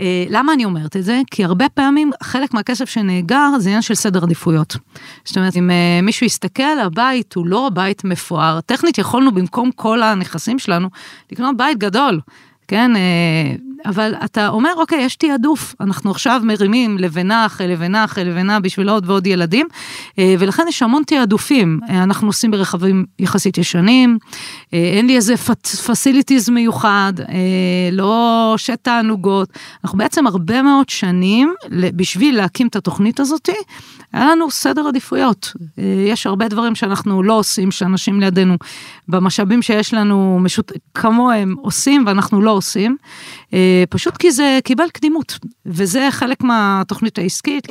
אה, 0.00 0.24
למה 0.28 0.52
אני 0.52 0.64
אומרת 0.64 0.96
את 0.96 1.04
זה? 1.04 1.20
כי 1.30 1.44
הרבה 1.44 1.68
פעמים 1.68 2.10
חלק 2.22 2.54
מהכסף 2.54 2.88
שנאגר 2.88 3.48
זה 3.58 3.68
עניין 3.68 3.82
של 3.82 3.94
סדר 3.94 4.22
עדיפויות. 4.22 4.76
זאת 5.24 5.36
אומרת, 5.36 5.56
אם 5.56 5.70
אה, 5.70 6.00
מישהו 6.02 6.26
יסתכל, 6.26 6.78
הבית 6.82 7.34
הוא 7.34 7.46
לא 7.46 7.70
בית 7.74 8.04
מפואר. 8.04 8.60
טכנית 8.60 8.98
יכולנו 8.98 9.32
במקום 9.32 9.70
כל 9.72 10.02
הנכסים 10.02 10.58
שלנו 10.58 10.88
לקנות 11.32 11.56
בית 11.56 11.78
גדול. 11.78 12.20
כן, 12.70 12.96
אה, 12.96 13.54
אבל 13.86 14.14
אתה 14.24 14.48
אומר, 14.48 14.72
אוקיי, 14.76 15.02
יש 15.02 15.16
תעדוף, 15.16 15.74
אנחנו 15.80 16.10
עכשיו 16.10 16.40
מרימים 16.44 16.98
לבנה 16.98 17.46
אחרי 17.46 17.68
לבנה 17.68 18.04
אחרי 18.04 18.24
לבנה 18.24 18.60
בשביל 18.60 18.88
עוד 18.88 19.10
ועוד 19.10 19.26
ילדים, 19.26 19.66
אה, 20.18 20.34
ולכן 20.38 20.64
יש 20.68 20.82
המון 20.82 21.02
תעדופים. 21.06 21.80
אה, 21.88 22.02
אנחנו 22.02 22.26
עושים 22.26 22.50
ברכבים 22.50 23.04
יחסית 23.18 23.58
ישנים, 23.58 24.18
אין 24.72 25.06
לי 25.06 25.16
איזה 25.16 25.36
פסיליטיז 25.86 26.50
מיוחד, 26.50 27.12
לא 27.92 28.54
שת 28.56 28.78
תענוגות. 28.82 29.48
אנחנו 29.84 29.98
בעצם 29.98 30.26
הרבה 30.26 30.62
מאוד 30.62 30.88
שנים, 30.88 31.54
בשביל 31.70 32.36
להקים 32.36 32.66
את 32.66 32.76
התוכנית 32.76 33.20
הזאת, 33.20 33.48
היה 34.12 34.26
לנו 34.30 34.50
סדר 34.50 34.88
עדיפויות. 34.88 35.52
יש 36.08 36.26
הרבה 36.26 36.48
דברים 36.48 36.74
שאנחנו 36.74 37.22
לא 37.22 37.38
עושים, 37.38 37.70
שאנשים 37.70 38.20
לידינו, 38.20 38.56
במשאבים 39.08 39.62
שיש 39.62 39.94
לנו, 39.94 40.38
משות... 40.42 40.72
כמוהם 40.94 41.54
עושים, 41.60 42.04
ואנחנו 42.06 42.42
לא 42.42 42.50
עושים. 42.50 42.96
פשוט 43.90 44.16
כי 44.16 44.30
זה 44.30 44.58
קיבל 44.64 44.88
קדימות, 44.92 45.38
וזה 45.66 46.08
חלק 46.10 46.42
מהתוכנית 46.42 47.18
העסקית. 47.18 47.66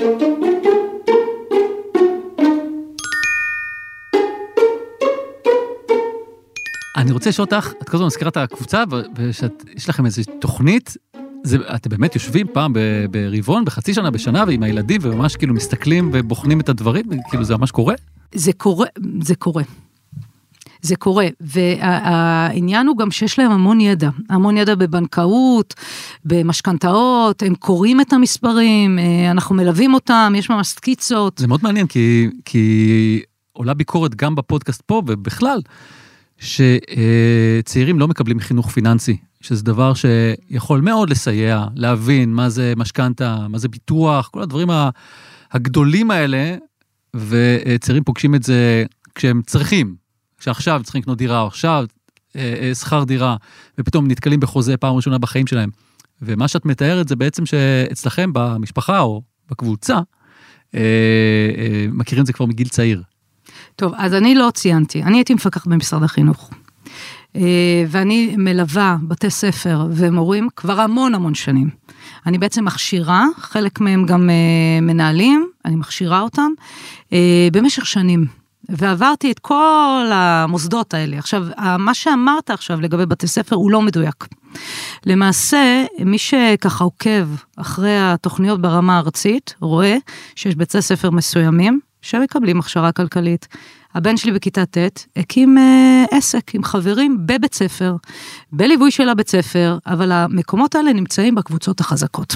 אני 6.98 7.12
רוצה 7.12 7.30
לשאול 7.30 7.48
אותך, 7.52 7.74
את 7.82 7.90
כל 7.90 7.98
הזמן 7.98 8.08
מזכירה 8.08 8.30
את 8.30 8.38
הקבוצה, 8.38 8.84
ויש 9.16 9.90
לכם 9.90 10.06
איזו 10.06 10.22
תוכנית, 10.40 10.98
זה, 11.44 11.58
אתם 11.76 11.90
באמת 11.90 12.16
יושבים 12.16 12.48
פעם 12.54 12.74
ברבעון, 13.12 13.66
בחצי 13.66 13.94
שנה, 13.94 14.12
בשנה, 14.12 14.44
ועם 14.48 14.64
הילדים, 14.64 15.02
וממש 15.04 15.36
כאילו 15.36 15.54
מסתכלים 15.54 16.10
ובוחנים 16.14 16.60
את 16.60 16.70
הדברים, 16.70 17.06
כאילו 17.30 17.44
זה 17.44 17.58
ממש 17.58 17.72
קורה? 17.72 17.96
זה 18.36 18.54
קורה, 18.54 18.88
זה 19.22 19.36
קורה. 19.36 19.64
זה 20.82 20.96
קורה, 20.96 21.28
והעניין 21.40 22.88
הוא 22.88 22.98
גם 22.98 23.12
שיש 23.12 23.40
להם 23.40 23.52
המון 23.52 23.82
ידע, 23.82 24.10
המון 24.30 24.58
ידע 24.58 24.76
בבנקאות, 24.76 25.74
במשכנתאות, 26.26 27.44
הם 27.44 27.56
קוראים 27.56 28.02
את 28.02 28.14
המספרים, 28.14 29.00
אה, 29.00 29.32
אנחנו 29.32 29.56
מלווים 29.56 29.94
אותם, 29.94 30.34
יש 30.38 30.50
ממש 30.50 30.68
סקיצות. 30.68 31.38
זה 31.38 31.48
מאוד 31.48 31.60
מעניין, 31.64 31.88
כי, 31.88 32.30
כי 32.46 33.22
עולה 33.54 33.74
ביקורת 33.74 34.16
גם 34.16 34.36
בפודקאסט 34.36 34.82
פה 34.82 35.02
ובכלל, 35.08 35.62
שצעירים 36.38 38.00
לא 38.00 38.08
מקבלים 38.08 38.40
חינוך 38.40 38.72
פיננסי, 38.72 39.18
שזה 39.42 39.64
דבר 39.64 39.94
שיכול 39.94 40.82
מאוד 40.82 41.10
לסייע, 41.10 41.66
להבין 41.76 42.34
מה 42.34 42.50
זה 42.50 42.74
משכנתה, 42.78 43.48
מה 43.50 43.58
זה 43.58 43.68
ביטוח, 43.68 44.30
כל 44.34 44.42
הדברים 44.42 44.68
הגדולים 45.52 46.12
האלה, 46.12 46.56
וצעירים 47.16 48.04
פוגשים 48.04 48.36
את 48.36 48.44
זה 48.44 48.86
כשהם 49.16 49.42
צריכים, 49.46 49.96
שעכשיו 50.40 50.82
צריכים 50.84 51.02
לקנות 51.02 51.18
דירה, 51.18 51.42
או 51.42 51.48
עכשיו 51.48 51.86
אה, 52.36 52.56
אה, 52.62 52.76
שכר 52.76 53.04
דירה, 53.04 53.36
ופתאום 53.78 54.08
נתקלים 54.08 54.40
בחוזה 54.40 54.78
פעם 54.78 54.96
ראשונה 54.96 55.18
בחיים 55.18 55.48
שלהם. 55.48 55.70
ומה 56.22 56.48
שאת 56.48 56.66
מתארת 56.66 57.08
זה 57.08 57.16
בעצם 57.16 57.46
שאצלכם 57.46 58.30
במשפחה 58.34 59.00
או 59.00 59.22
בקבוצה, 59.50 59.96
אה, 59.96 60.02
אה, 60.76 61.86
מכירים 61.92 62.22
את 62.22 62.28
זה 62.28 62.34
כבר 62.34 62.46
מגיל 62.46 62.68
צעיר. 62.68 63.04
טוב, 63.76 63.94
אז 63.98 64.14
אני 64.14 64.36
לא 64.36 64.50
ציינתי, 64.54 65.04
אני 65.04 65.18
הייתי 65.18 65.34
מפקחת 65.34 65.68
במשרד 65.68 66.04
החינוך. 66.04 66.52
אה, 67.36 67.84
ואני 67.88 68.36
מלווה 68.38 68.98
בתי 69.02 69.30
ספר 69.30 69.88
ומורים 69.92 70.48
כבר 70.56 70.82
המון 70.82 71.16
המון 71.16 71.36
שנים. 71.36 71.70
אני 72.26 72.38
בעצם 72.38 72.66
מכשירה, 72.66 73.26
חלק 73.38 73.80
מהם 73.80 74.06
גם 74.06 74.30
אה, 74.30 74.82
מנהלים, 74.82 75.50
אני 75.66 75.76
מכשירה 75.76 76.22
אותם 76.22 76.52
אה, 77.14 77.48
במשך 77.54 77.86
שנים. 77.86 78.39
ועברתי 78.70 79.32
את 79.32 79.40
כל 79.40 80.10
המוסדות 80.14 80.94
האלה. 80.94 81.18
עכשיו, 81.18 81.46
מה 81.80 81.94
שאמרת 81.94 82.50
עכשיו 82.50 82.82
לגבי 82.82 83.06
בתי 83.06 83.28
ספר 83.28 83.56
הוא 83.56 83.72
לא 83.72 83.82
מדויק. 83.82 84.28
למעשה, 85.06 85.86
מי 86.00 86.18
שככה 86.18 86.84
עוקב 86.84 87.28
אחרי 87.58 87.98
התוכניות 88.00 88.62
ברמה 88.62 88.96
הארצית, 88.96 89.56
רואה 89.60 89.98
שיש 90.36 90.56
בתי 90.56 90.82
ספר 90.82 91.10
מסוימים 91.10 91.80
שמקבלים 92.02 92.60
הכשרה 92.60 92.92
כלכלית. 92.92 93.48
הבן 93.94 94.18
שלי 94.18 94.32
בכיתה 94.32 94.66
ט' 94.66 95.06
הקים 95.16 95.58
אה, 95.58 96.06
עסק 96.12 96.56
עם 96.56 96.64
חברים 96.64 97.18
בבית 97.26 97.54
ספר, 97.54 97.96
בליווי 98.52 98.92
של 98.92 99.10
הבית 99.10 99.30
ספר, 99.30 99.78
אבל 99.88 100.12
המקומות 100.12 100.76
האלה 100.76 100.94
נמצאים 100.94 101.36
בקבוצות 101.36 101.80
החזקות. 101.80 102.36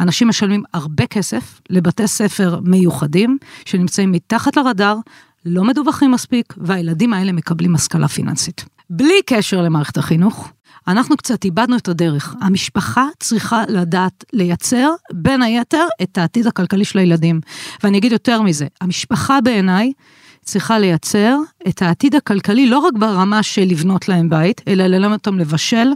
אנשים 0.00 0.28
משלמים 0.28 0.62
הרבה 0.74 1.06
כסף 1.06 1.60
לבתי 1.70 2.08
ספר 2.08 2.60
מיוחדים 2.64 3.38
שנמצאים 3.64 4.12
מתחת 4.12 4.56
לרדאר, 4.56 4.96
לא 5.46 5.64
מדווחים 5.64 6.10
מספיק, 6.10 6.54
והילדים 6.56 7.12
האלה 7.12 7.32
מקבלים 7.32 7.74
השכלה 7.74 8.08
פיננסית. 8.08 8.64
בלי 8.90 9.22
קשר 9.26 9.62
למערכת 9.62 9.96
החינוך, 9.96 10.52
אנחנו 10.88 11.16
קצת 11.16 11.44
איבדנו 11.44 11.76
את 11.76 11.88
הדרך. 11.88 12.34
המשפחה 12.40 13.06
צריכה 13.20 13.62
לדעת 13.68 14.24
לייצר, 14.32 14.90
בין 15.12 15.42
היתר, 15.42 15.86
את 16.02 16.18
העתיד 16.18 16.46
הכלכלי 16.46 16.84
של 16.84 16.98
הילדים. 16.98 17.40
ואני 17.82 17.98
אגיד 17.98 18.12
יותר 18.12 18.42
מזה, 18.42 18.66
המשפחה 18.80 19.40
בעיניי 19.40 19.92
צריכה 20.46 20.78
לייצר 20.78 21.36
את 21.68 21.82
העתיד 21.82 22.14
הכלכלי 22.14 22.66
לא 22.66 22.78
רק 22.78 22.92
ברמה 22.98 23.42
של 23.42 23.62
לבנות 23.62 24.08
להם 24.08 24.30
בית, 24.30 24.60
אלא 24.68 24.86
ללמד 24.86 25.12
אותם 25.12 25.38
לבשל, 25.38 25.88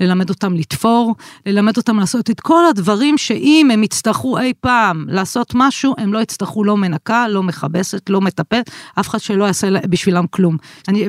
ללמד 0.00 0.28
אותם 0.28 0.54
לתפור, 0.54 1.14
ללמד 1.46 1.76
אותם 1.76 1.98
לעשות 1.98 2.30
את 2.30 2.40
כל 2.40 2.66
הדברים 2.66 3.18
שאם 3.18 3.68
הם 3.72 3.82
יצטרכו 3.82 4.38
אי 4.38 4.52
פעם 4.60 5.04
לעשות 5.08 5.52
משהו, 5.54 5.94
הם 5.98 6.12
לא 6.12 6.18
יצטרכו 6.18 6.64
לא 6.64 6.76
מנקה, 6.76 7.28
לא 7.28 7.42
מכבסת, 7.42 8.10
לא 8.10 8.20
מטפלת, 8.20 8.70
אף 9.00 9.08
אחד 9.08 9.18
שלא 9.18 9.44
יעשה 9.44 9.68
בשבילם 9.70 10.26
כלום. 10.30 10.56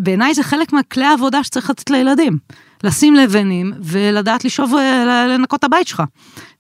בעיניי 0.04 0.34
זה 0.34 0.44
חלק 0.44 0.74
מהכלי 0.74 1.06
העבודה 1.06 1.44
שצריך 1.44 1.70
לתת 1.70 1.90
לילדים. 1.90 2.38
לשים 2.84 3.16
לבנים 3.16 3.74
ולדעת 3.82 4.46
לשאוב, 4.46 4.74
אה, 4.76 5.28
לנקות 5.28 5.60
את 5.60 5.64
הבית 5.64 5.88
שלך. 5.88 6.04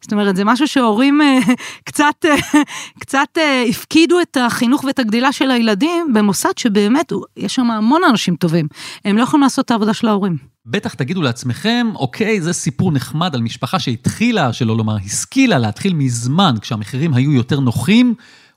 זאת 0.01 0.11
אומרת, 0.11 0.35
זה 0.35 0.45
משהו 0.45 0.67
שהורים 0.67 1.21
אה, 1.21 1.39
קצת, 1.87 2.25
אה, 2.25 2.61
קצת 3.01 3.37
הפקידו 3.69 4.21
את 4.21 4.37
החינוך 4.41 4.83
ואת 4.83 4.99
הגדילה 4.99 5.31
של 5.31 5.51
הילדים 5.51 6.13
במוסד 6.13 6.57
שבאמת, 6.57 7.11
יש 7.37 7.55
שם 7.55 7.71
המון 7.71 8.01
אנשים 8.09 8.35
טובים. 8.35 8.67
הם 9.05 9.17
לא 9.17 9.23
יכולים 9.23 9.43
לעשות 9.43 9.65
את 9.65 9.71
העבודה 9.71 9.93
של 9.93 10.07
ההורים. 10.07 10.37
בטח 10.65 10.93
תגידו 10.93 11.21
לעצמכם, 11.21 11.87
אוקיי, 11.95 12.41
זה 12.41 12.53
סיפור 12.53 12.91
נחמד 12.91 13.35
על 13.35 13.41
משפחה 13.41 13.79
שהתחילה, 13.79 14.53
שלא 14.53 14.77
לומר, 14.77 14.95
השכילה 15.05 15.59
להתחיל 15.59 15.93
מזמן, 15.93 16.55
כשהמחירים 16.61 17.13
היו 17.13 17.31
יותר 17.31 17.59
נוחים, 17.59 18.13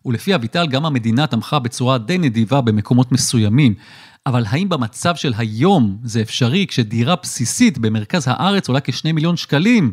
ולפי 0.06 0.34
אביטל, 0.34 0.66
גם 0.66 0.86
המדינה 0.86 1.26
תמכה 1.26 1.58
בצורה 1.58 1.98
די 1.98 2.18
נדיבה 2.18 2.60
במקומות 2.60 3.12
מסוימים. 3.12 3.74
אבל 4.26 4.44
האם 4.48 4.68
במצב 4.68 5.16
של 5.16 5.32
היום 5.38 5.98
זה 6.02 6.22
אפשרי 6.22 6.66
כשדירה 6.68 7.14
בסיסית 7.22 7.78
במרכז 7.78 8.24
הארץ 8.26 8.68
עולה 8.68 8.80
כשני 8.80 9.12
מיליון 9.12 9.36
שקלים? 9.36 9.92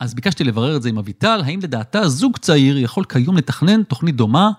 אז 0.00 0.14
ביקשתי 0.14 0.44
לברר 0.44 0.76
את 0.76 0.82
זה 0.82 0.88
עם 0.88 0.98
אביטל, 0.98 1.42
האם 1.44 1.60
לדעתה 1.62 2.08
זוג 2.08 2.36
צעיר 2.36 2.78
יכול 2.78 3.04
כיום 3.04 3.36
לתכנן 3.36 3.82
תוכנית 3.82 4.16
דומה? 4.16 4.50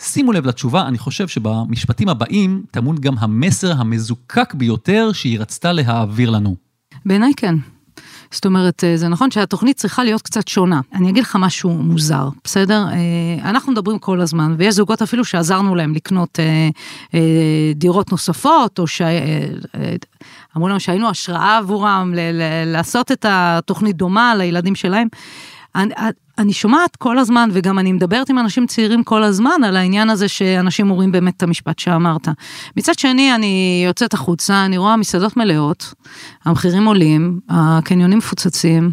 שימו 0.00 0.32
לב 0.32 0.46
לתשובה, 0.46 0.86
אני 0.88 0.98
חושב 0.98 1.28
שבמשפטים 1.28 2.08
הבאים 2.08 2.64
טמון 2.70 2.96
גם 3.00 3.18
המסר 3.18 3.72
המזוקק 3.72 4.54
ביותר 4.54 5.12
שהיא 5.12 5.40
רצתה 5.40 5.72
להעביר 5.72 6.30
לנו. 6.30 6.56
בעיניי 7.06 7.32
כן. 7.36 7.54
זאת 8.34 8.46
אומרת, 8.46 8.84
אה, 8.84 8.96
זה 8.96 9.08
נכון 9.08 9.30
שהתוכנית 9.30 9.76
צריכה 9.76 10.04
להיות 10.04 10.22
קצת 10.22 10.48
שונה. 10.48 10.80
אני 10.94 11.10
אגיד 11.10 11.22
לך 11.22 11.36
משהו 11.40 11.70
מוזר, 11.70 12.28
בסדר? 12.44 12.86
אה, 12.92 13.50
אנחנו 13.50 13.72
מדברים 13.72 13.98
כל 13.98 14.20
הזמן, 14.20 14.54
ויש 14.58 14.74
זוגות 14.74 15.02
אפילו 15.02 15.24
שעזרנו 15.24 15.74
להם 15.74 15.94
לקנות 15.94 16.38
דירות 17.74 18.12
נוספות, 18.12 18.78
או 18.78 18.86
ש... 18.86 19.02
אמרו 20.56 20.68
לנו 20.68 20.80
שהיינו 20.80 21.08
השראה 21.08 21.58
עבורם 21.58 22.14
לעשות 22.66 23.12
את 23.12 23.26
התוכנית 23.28 23.96
דומה 23.96 24.34
לילדים 24.34 24.74
שלהם. 24.74 25.08
אני, 25.76 25.94
אני 26.38 26.52
שומעת 26.52 26.96
כל 26.96 27.18
הזמן, 27.18 27.48
וגם 27.52 27.78
אני 27.78 27.92
מדברת 27.92 28.30
עם 28.30 28.38
אנשים 28.38 28.66
צעירים 28.66 29.04
כל 29.04 29.22
הזמן, 29.22 29.64
על 29.64 29.76
העניין 29.76 30.10
הזה 30.10 30.28
שאנשים 30.28 30.90
אומרים 30.90 31.12
באמת 31.12 31.36
את 31.36 31.42
המשפט 31.42 31.78
שאמרת. 31.78 32.28
מצד 32.76 32.98
שני, 32.98 33.34
אני 33.34 33.84
יוצאת 33.86 34.14
החוצה, 34.14 34.64
אני 34.64 34.78
רואה 34.78 34.96
מסעדות 34.96 35.36
מלאות, 35.36 35.94
המחירים 36.44 36.86
עולים, 36.86 37.40
הקניונים 37.48 38.18
מפוצצים. 38.18 38.90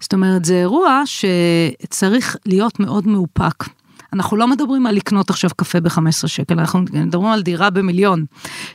זאת 0.00 0.12
אומרת, 0.12 0.44
זה 0.44 0.54
אירוע 0.54 1.02
שצריך 1.06 2.36
להיות 2.46 2.80
מאוד 2.80 3.08
מאופק. 3.08 3.64
אנחנו 4.12 4.36
לא 4.36 4.48
מדברים 4.48 4.86
על 4.86 4.94
לקנות 4.94 5.30
עכשיו 5.30 5.50
קפה 5.56 5.80
ב-15 5.80 6.26
שקל, 6.26 6.58
אנחנו 6.60 6.80
מדברים 6.92 7.32
על 7.32 7.42
דירה 7.42 7.70
במיליון. 7.70 8.24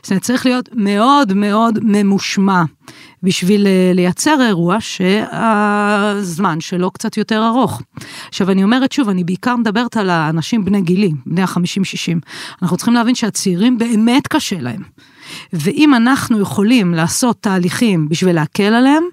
זה 0.04 0.20
צריך 0.20 0.46
להיות 0.46 0.68
מאוד 0.72 1.32
מאוד 1.34 1.78
ממושמע 1.82 2.62
בשביל 3.22 3.66
אה, 3.66 3.92
לייצר 3.94 4.36
אירוע 4.46 4.76
שהזמן 4.80 6.60
שלו 6.60 6.90
קצת 6.90 7.16
יותר 7.16 7.46
ארוך. 7.46 7.82
עכשיו 8.28 8.50
אני 8.50 8.64
אומרת 8.64 8.92
שוב, 8.92 9.08
אני 9.08 9.24
בעיקר 9.24 9.56
מדברת 9.56 9.96
על 9.96 10.10
האנשים 10.10 10.64
בני 10.64 10.80
גילי, 10.80 11.12
בני 11.26 11.42
ה-50-60. 11.42 12.18
אנחנו 12.62 12.76
צריכים 12.76 12.94
להבין 12.94 13.14
שהצעירים 13.14 13.78
באמת 13.78 14.26
קשה 14.26 14.60
להם. 14.60 14.82
ואם 15.52 15.94
אנחנו 15.94 16.40
יכולים 16.40 16.94
לעשות 16.94 17.36
תהליכים 17.40 18.08
בשביל 18.08 18.34
להקל 18.34 18.74
עליהם, 18.74 19.04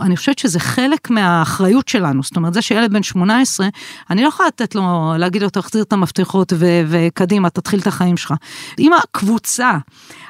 אני 0.00 0.16
חושבת 0.16 0.38
שזה 0.38 0.60
חלק 0.60 1.10
מהאחריות 1.10 1.88
שלנו. 1.88 2.22
זאת 2.22 2.36
אומרת, 2.36 2.54
זה 2.54 2.62
שילד 2.62 2.92
בן 2.92 3.02
18, 3.02 3.68
אני 4.10 4.22
לא 4.22 4.28
יכולה 4.28 4.48
לתת 4.48 4.74
לו, 4.74 5.14
להגיד 5.18 5.42
לו, 5.42 5.50
תחזיר 5.50 5.82
את 5.82 5.92
המפתחות 5.92 6.52
ו- 6.56 6.82
וקדימה, 6.88 7.50
תתחיל 7.50 7.80
את 7.80 7.86
החיים 7.86 8.16
שלך. 8.16 8.34
אם 8.78 8.92
הקבוצה 8.92 9.78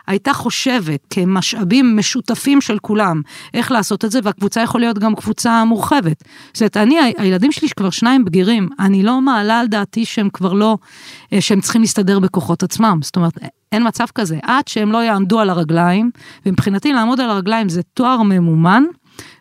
הייתה 0.07 0.33
חושבת 0.33 1.00
כמשאבים 1.11 1.96
משותפים 1.96 2.61
של 2.61 2.79
כולם, 2.79 3.22
איך 3.55 3.70
לעשות 3.70 4.05
את 4.05 4.11
זה, 4.11 4.20
והקבוצה 4.22 4.62
יכול 4.62 4.81
להיות 4.81 4.98
גם 4.98 5.14
קבוצה 5.14 5.64
מורחבת. 5.64 6.24
זאת 6.52 6.62
אומרת, 6.62 6.76
אני, 6.76 7.12
הילדים 7.18 7.52
שלי 7.52 7.68
שכבר 7.68 7.90
שניים 7.90 8.24
בגירים, 8.24 8.68
אני 8.79 9.02
לא 9.02 9.20
מעלה 9.20 9.61
על 9.61 9.66
דעתי 9.66 10.05
שהם 10.05 10.29
כבר 10.33 10.52
לא, 10.52 10.79
אה, 11.33 11.40
שהם 11.40 11.61
צריכים 11.61 11.81
להסתדר 11.81 12.18
בכוחות 12.18 12.62
עצמם. 12.62 12.98
זאת 13.02 13.16
אומרת, 13.16 13.38
אין 13.72 13.87
מצב 13.87 14.07
כזה, 14.14 14.38
עד 14.42 14.68
שהם 14.68 14.92
לא 14.92 14.98
יעמדו 14.98 15.40
על 15.40 15.50
הרגליים, 15.50 16.11
ומבחינתי 16.46 16.92
לעמוד 16.92 17.20
על 17.20 17.31
הרגליים 17.31 17.68
זה 17.68 17.83
תואר 17.94 18.22
ממומן, 18.22 18.85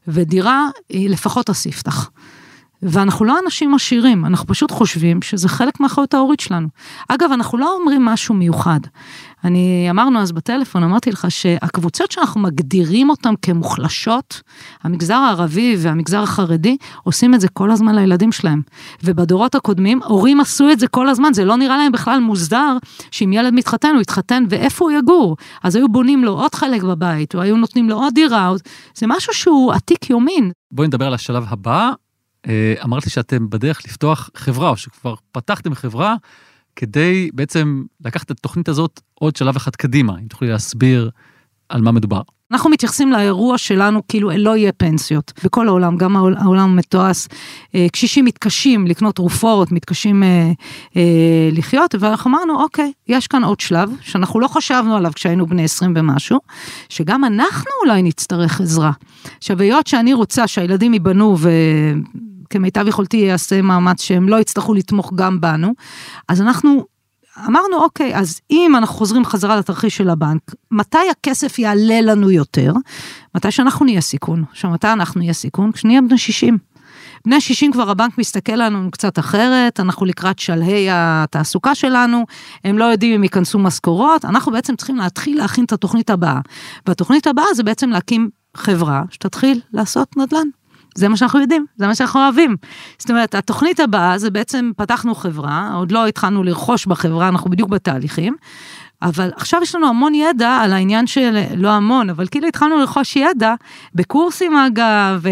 ודירה 0.07 0.67
היא 0.89 1.09
לפחות 1.09 1.49
הספתח. 1.49 2.09
ואנחנו 2.85 3.25
לא 3.25 3.37
אנשים 3.45 3.73
עשירים, 3.73 4.25
אנחנו 4.25 4.47
פשוט 4.47 4.71
חושבים 4.71 5.21
שזה 5.21 5.49
חלק 5.49 5.79
מהאחריות 5.79 6.13
ההורית 6.13 6.39
שלנו. 6.39 6.67
אגב, 7.09 7.31
אנחנו 7.31 7.57
לא 7.57 7.75
אומרים 7.79 8.05
משהו 8.05 8.35
מיוחד. 8.35 8.79
אני 9.43 9.87
אמרנו 9.89 10.19
אז 10.19 10.31
בטלפון, 10.31 10.83
אמרתי 10.83 11.11
לך 11.11 11.27
שהקבוצות 11.29 12.11
שאנחנו 12.11 12.41
מגדירים 12.41 13.09
אותן 13.09 13.33
כמוחלשות, 13.41 14.41
המגזר 14.83 15.13
הערבי 15.13 15.75
והמגזר 15.79 16.23
החרדי, 16.23 16.77
עושים 17.03 17.33
את 17.33 17.41
זה 17.41 17.47
כל 17.47 17.71
הזמן 17.71 17.95
לילדים 17.95 18.31
שלהם. 18.31 18.61
ובדורות 19.03 19.55
הקודמים, 19.55 19.99
הורים 20.03 20.39
עשו 20.39 20.71
את 20.71 20.79
זה 20.79 20.87
כל 20.87 21.09
הזמן, 21.09 21.33
זה 21.33 21.45
לא 21.45 21.57
נראה 21.57 21.77
להם 21.77 21.91
בכלל 21.91 22.19
מוסדר 22.19 22.77
שאם 23.11 23.33
ילד 23.33 23.53
מתחתן, 23.53 23.91
הוא 23.93 24.01
יתחתן 24.01 24.43
ואיפה 24.49 24.85
הוא 24.85 24.91
יגור. 24.91 25.37
אז 25.63 25.75
היו 25.75 25.89
בונים 25.89 26.23
לו 26.23 26.31
עוד 26.31 26.55
חלק 26.55 26.83
בבית, 26.83 27.35
או 27.35 27.41
היו 27.41 27.57
נותנים 27.57 27.89
לו 27.89 27.95
עוד 27.95 28.13
דירה, 28.13 28.53
זה 28.95 29.07
משהו 29.07 29.33
שהוא 29.33 29.73
עתיק 29.73 30.09
יומין. 30.09 30.51
בואי 30.71 30.87
נדבר 30.87 31.07
על 31.07 31.13
השלב 31.13 31.45
הבא. 31.49 31.91
אה, 32.47 32.73
אמרת 32.83 33.05
לי 33.05 33.11
שאתם 33.11 33.49
בדרך 33.49 33.85
לפתוח 33.85 34.29
חברה, 34.35 34.69
או 34.69 34.77
שכבר 34.77 35.15
פתחתם 35.31 35.75
חברה. 35.75 36.15
כדי 36.75 37.29
בעצם 37.33 37.83
לקחת 38.05 38.25
את 38.25 38.31
התוכנית 38.31 38.69
הזאת 38.69 39.01
עוד 39.13 39.35
שלב 39.35 39.55
אחד 39.55 39.75
קדימה, 39.75 40.13
אם 40.19 40.27
תוכלי 40.27 40.47
להסביר 40.47 41.09
על 41.69 41.81
מה 41.81 41.91
מדובר. 41.91 42.21
אנחנו 42.51 42.69
מתייחסים 42.69 43.11
לאירוע 43.11 43.57
שלנו 43.57 44.01
כאילו 44.07 44.29
לא 44.37 44.57
יהיה 44.57 44.71
פנסיות. 44.71 45.33
בכל 45.43 45.67
העולם, 45.67 45.97
גם 45.97 46.15
העולם 46.15 46.75
מתועש, 46.75 47.27
אה, 47.75 47.87
קשישים 47.91 48.25
מתקשים 48.25 48.87
לקנות 48.87 49.15
תרופות, 49.15 49.71
מתקשים 49.71 50.23
אה, 50.23 50.51
אה, 50.95 51.49
לחיות, 51.51 51.95
ואנחנו 51.99 52.31
אמרנו, 52.31 52.63
אוקיי, 52.63 52.91
יש 53.07 53.27
כאן 53.27 53.43
עוד 53.43 53.59
שלב, 53.59 53.91
שאנחנו 54.01 54.39
לא 54.39 54.47
חשבנו 54.47 54.95
עליו 54.95 55.11
כשהיינו 55.15 55.45
בני 55.45 55.63
20 55.63 55.93
ומשהו, 55.95 56.39
שגם 56.89 57.25
אנחנו 57.25 57.71
אולי 57.85 58.03
נצטרך 58.03 58.61
עזרה. 58.61 58.91
עכשיו, 59.37 59.61
היות 59.61 59.87
שאני 59.87 60.13
רוצה 60.13 60.47
שהילדים 60.47 60.93
ייבנו 60.93 61.35
ו... 61.39 61.49
כמיטב 62.49 62.87
יכולתי 62.87 63.31
אעשה 63.31 63.61
מאמץ 63.61 64.01
שהם 64.01 64.29
לא 64.29 64.39
יצטרכו 64.39 64.73
לתמוך 64.73 65.13
גם 65.15 65.41
בנו. 65.41 65.73
אז 66.27 66.41
אנחנו 66.41 66.85
אמרנו, 67.47 67.77
אוקיי, 67.77 68.15
אז 68.15 68.39
אם 68.51 68.73
אנחנו 68.77 68.95
חוזרים 68.95 69.25
חזרה 69.25 69.55
לתרחיש 69.55 69.97
של 69.97 70.09
הבנק, 70.09 70.41
מתי 70.71 70.97
הכסף 71.11 71.59
יעלה 71.59 72.01
לנו 72.01 72.31
יותר? 72.31 72.73
מתי 73.35 73.51
שאנחנו 73.51 73.85
נהיה 73.85 74.01
סיכון. 74.01 74.43
עכשיו, 74.51 74.71
מתי 74.71 74.87
אנחנו 74.87 75.19
נהיה 75.19 75.33
סיכון? 75.33 75.71
כשנהיה 75.71 76.01
בני 76.01 76.17
60. 76.17 76.57
בני 77.25 77.41
60 77.41 77.71
כבר 77.71 77.89
הבנק 77.89 78.17
מסתכל 78.17 78.51
עלינו 78.51 78.91
קצת 78.91 79.19
אחרת, 79.19 79.79
אנחנו 79.79 80.05
לקראת 80.05 80.39
שלהי 80.39 80.87
התעסוקה 80.91 81.75
שלנו, 81.75 82.25
הם 82.63 82.77
לא 82.77 82.85
יודעים 82.85 83.13
אם 83.13 83.23
ייכנסו 83.23 83.59
משכורות, 83.59 84.25
אנחנו 84.25 84.51
בעצם 84.51 84.75
צריכים 84.75 84.95
להתחיל 84.95 85.37
להכין 85.37 85.65
את 85.65 85.73
התוכנית 85.73 86.09
הבאה. 86.09 86.39
והתוכנית 86.87 87.27
הבאה 87.27 87.53
זה 87.53 87.63
בעצם 87.63 87.89
להקים 87.89 88.29
חברה 88.57 89.03
שתתחיל 89.09 89.61
לעשות 89.73 90.17
נדל"ן. 90.17 90.47
זה 90.95 91.09
מה 91.09 91.17
שאנחנו 91.17 91.39
יודעים, 91.39 91.65
זה 91.77 91.87
מה 91.87 91.95
שאנחנו 91.95 92.23
אוהבים. 92.23 92.55
זאת 92.97 93.09
אומרת, 93.09 93.35
התוכנית 93.35 93.79
הבאה 93.79 94.17
זה 94.17 94.31
בעצם 94.31 94.71
פתחנו 94.77 95.15
חברה, 95.15 95.71
עוד 95.75 95.91
לא 95.91 96.07
התחלנו 96.07 96.43
לרכוש 96.43 96.85
בחברה, 96.85 97.27
אנחנו 97.27 97.49
בדיוק 97.49 97.69
בתהליכים, 97.69 98.35
אבל 99.01 99.31
עכשיו 99.35 99.59
יש 99.63 99.75
לנו 99.75 99.87
המון 99.87 100.15
ידע 100.15 100.49
על 100.49 100.73
העניין 100.73 101.07
של, 101.07 101.43
לא 101.55 101.69
המון, 101.69 102.09
אבל 102.09 102.27
כאילו 102.27 102.47
התחלנו 102.47 102.77
לרכוש 102.77 103.15
ידע 103.15 103.53
בקורסים 103.95 104.55
אגב, 104.55 105.19
ו, 105.21 105.29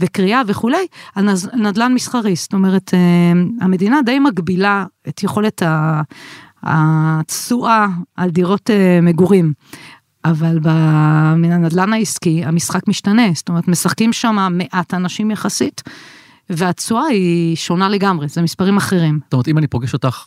וקריאה 0.00 0.42
וכולי, 0.46 0.86
על 1.14 1.28
נדל"ן 1.54 1.94
מסחרי. 1.94 2.36
זאת 2.36 2.52
אומרת, 2.52 2.94
אה, 2.94 3.40
המדינה 3.60 4.02
די 4.02 4.18
מגבילה 4.18 4.84
את 5.08 5.22
יכולת 5.22 5.62
התשואה 6.62 7.86
על 8.16 8.30
דירות 8.30 8.70
אה, 8.70 8.98
מגורים. 9.02 9.52
אבל 10.30 10.58
מן 11.36 11.52
הנדל"ן 11.52 11.92
העסקי 11.92 12.44
המשחק 12.44 12.88
משתנה, 12.88 13.22
זאת 13.34 13.48
אומרת 13.48 13.68
משחקים 13.68 14.12
שם 14.12 14.48
מעט 14.50 14.94
אנשים 14.94 15.30
יחסית, 15.30 15.82
והתשואה 16.50 17.04
היא 17.04 17.56
שונה 17.56 17.88
לגמרי, 17.88 18.28
זה 18.28 18.42
מספרים 18.42 18.76
אחרים. 18.76 19.20
זאת 19.24 19.32
אומרת, 19.32 19.48
אם 19.48 19.58
אני 19.58 19.66
פוגש 19.66 19.92
אותך 19.92 20.24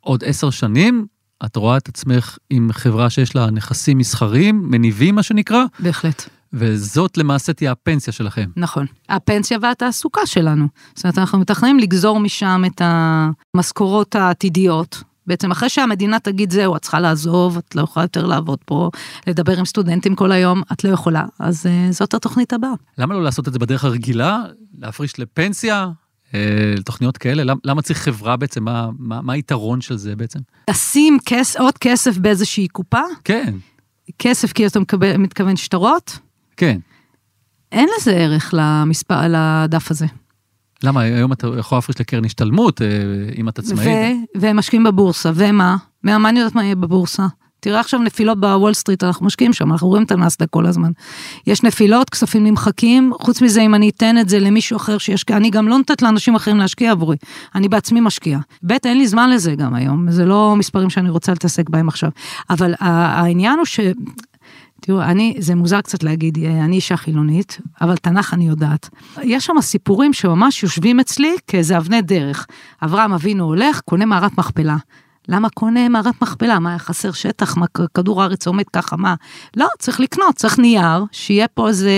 עוד 0.00 0.24
עשר 0.24 0.50
שנים, 0.50 1.06
את 1.44 1.56
רואה 1.56 1.76
את 1.76 1.88
עצמך 1.88 2.38
עם 2.50 2.68
חברה 2.72 3.10
שיש 3.10 3.36
לה 3.36 3.50
נכסים 3.50 3.98
מסחריים, 3.98 4.70
מניבים 4.70 5.14
מה 5.14 5.22
שנקרא? 5.22 5.64
בהחלט. 5.78 6.28
וזאת 6.52 7.16
למעשה 7.16 7.52
תהיה 7.52 7.72
הפנסיה 7.72 8.12
שלכם. 8.12 8.50
נכון, 8.56 8.86
הפנסיה 9.08 9.58
והתעסוקה 9.62 10.26
שלנו. 10.26 10.68
זאת 10.94 11.04
אומרת, 11.04 11.18
אנחנו 11.18 11.38
מתכננים 11.38 11.78
לגזור 11.78 12.20
משם 12.20 12.62
את 12.66 12.82
המשכורות 12.84 14.14
העתידיות, 14.14 15.02
בעצם 15.30 15.50
אחרי 15.50 15.68
שהמדינה 15.68 16.18
תגיד 16.18 16.50
זהו, 16.50 16.76
את 16.76 16.82
צריכה 16.82 17.00
לעזוב, 17.00 17.58
את 17.58 17.74
לא 17.74 17.82
יכולה 17.82 18.04
יותר 18.04 18.26
לעבוד 18.26 18.58
פה, 18.64 18.90
לדבר 19.26 19.58
עם 19.58 19.64
סטודנטים 19.64 20.14
כל 20.14 20.32
היום, 20.32 20.62
את 20.72 20.84
לא 20.84 20.90
יכולה, 20.90 21.24
אז 21.38 21.66
uh, 21.66 21.92
זאת 21.92 22.14
התוכנית 22.14 22.52
הבאה. 22.52 22.72
למה 22.98 23.14
לא 23.14 23.22
לעשות 23.22 23.48
את 23.48 23.52
זה 23.52 23.58
בדרך 23.58 23.84
הרגילה, 23.84 24.42
להפריש 24.78 25.18
לפנסיה, 25.18 25.88
אה, 26.34 26.74
לתוכניות 26.76 27.18
כאלה? 27.18 27.44
למה, 27.44 27.60
למה 27.64 27.82
צריך 27.82 27.98
חברה 27.98 28.36
בעצם? 28.36 28.64
מה, 28.64 28.88
מה, 28.98 29.22
מה 29.22 29.32
היתרון 29.32 29.80
של 29.80 29.96
זה 29.96 30.16
בעצם? 30.16 30.38
לשים 30.70 31.18
כס, 31.26 31.56
עוד 31.56 31.78
כסף 31.78 32.18
באיזושהי 32.18 32.68
קופה? 32.68 33.02
כן. 33.24 33.54
כסף 34.18 34.52
כי 34.52 34.66
אתה 34.66 34.80
מקבל, 34.80 35.16
מתכוון 35.16 35.56
שטרות? 35.56 36.18
כן. 36.56 36.78
אין 37.72 37.88
לזה 37.98 38.12
ערך 38.12 38.54
למספר, 38.56 39.20
לדף 39.28 39.90
הזה. 39.90 40.06
למה? 40.82 41.00
היום 41.00 41.32
אתה 41.32 41.46
יכול 41.58 41.78
להפריש 41.78 42.00
לקרן 42.00 42.24
השתלמות, 42.24 42.82
אה, 42.82 42.86
אם 43.38 43.48
את 43.48 43.58
עצמאי. 43.58 44.24
והם 44.34 44.56
משקיעים 44.56 44.84
בבורסה, 44.84 45.30
ומה? 45.34 45.76
מה 46.02 46.28
אני 46.28 46.38
יודעת 46.38 46.54
מה 46.54 46.64
יהיה 46.64 46.74
בבורסה? 46.74 47.26
תראה 47.60 47.80
עכשיו 47.80 48.00
נפילות 48.00 48.40
בוול 48.40 48.74
סטריט, 48.74 49.04
אנחנו 49.04 49.26
משקיעים 49.26 49.52
שם, 49.52 49.72
אנחנו 49.72 49.88
רואים 49.88 50.02
את 50.02 50.12
הנאסדק 50.12 50.50
כל 50.50 50.66
הזמן. 50.66 50.90
יש 51.46 51.62
נפילות, 51.62 52.10
כספים 52.10 52.44
נמחקים, 52.44 53.12
חוץ 53.20 53.42
מזה 53.42 53.62
אם 53.62 53.74
אני 53.74 53.88
אתן 53.88 54.18
את 54.18 54.28
זה 54.28 54.38
למישהו 54.38 54.76
אחר 54.76 54.98
שישקיע, 54.98 55.36
אני 55.36 55.50
גם 55.50 55.68
לא 55.68 55.78
נותנת 55.78 56.02
לאנשים 56.02 56.34
אחרים 56.34 56.58
להשקיע 56.58 56.90
עבורי, 56.90 57.16
אני 57.54 57.68
בעצמי 57.68 58.00
משקיע. 58.00 58.38
ב', 58.66 58.72
אין 58.84 58.98
לי 58.98 59.06
זמן 59.06 59.30
לזה 59.30 59.54
גם 59.54 59.74
היום, 59.74 60.10
זה 60.10 60.24
לא 60.24 60.54
מספרים 60.56 60.90
שאני 60.90 61.10
רוצה 61.10 61.32
להתעסק 61.32 61.68
בהם 61.68 61.88
עכשיו. 61.88 62.10
אבל 62.50 62.74
העניין 62.80 63.58
הוא 63.58 63.66
ש... 63.66 63.80
תראו, 64.80 65.02
אני, 65.02 65.34
זה 65.38 65.54
מוזר 65.54 65.80
קצת 65.80 66.02
להגיד, 66.02 66.38
אה, 66.38 66.64
אני 66.64 66.76
אישה 66.76 66.96
חילונית, 66.96 67.58
אבל 67.80 67.96
תנ"ך 67.96 68.34
אני 68.34 68.48
יודעת. 68.48 68.88
יש 69.22 69.46
שם 69.46 69.60
סיפורים 69.60 70.12
שממש 70.12 70.62
יושבים 70.62 71.00
אצלי 71.00 71.36
כאיזה 71.46 71.78
אבני 71.78 72.02
דרך. 72.02 72.46
אברהם 72.84 73.12
אבינו 73.12 73.44
הולך, 73.44 73.80
קונה 73.80 74.04
מערת 74.04 74.38
מכפלה. 74.38 74.76
למה 75.28 75.48
קונה 75.48 75.88
מערת 75.88 76.22
מכפלה? 76.22 76.58
מה, 76.58 76.78
חסר 76.78 77.12
שטח? 77.12 77.56
מה, 77.56 77.66
כדור 77.94 78.22
הארץ 78.22 78.46
עומד 78.46 78.64
ככה? 78.72 78.96
מה? 78.96 79.14
לא, 79.56 79.66
צריך 79.78 80.00
לקנות, 80.00 80.34
צריך 80.34 80.58
נייר, 80.58 81.04
שיהיה 81.12 81.48
פה 81.48 81.68
איזה 81.68 81.92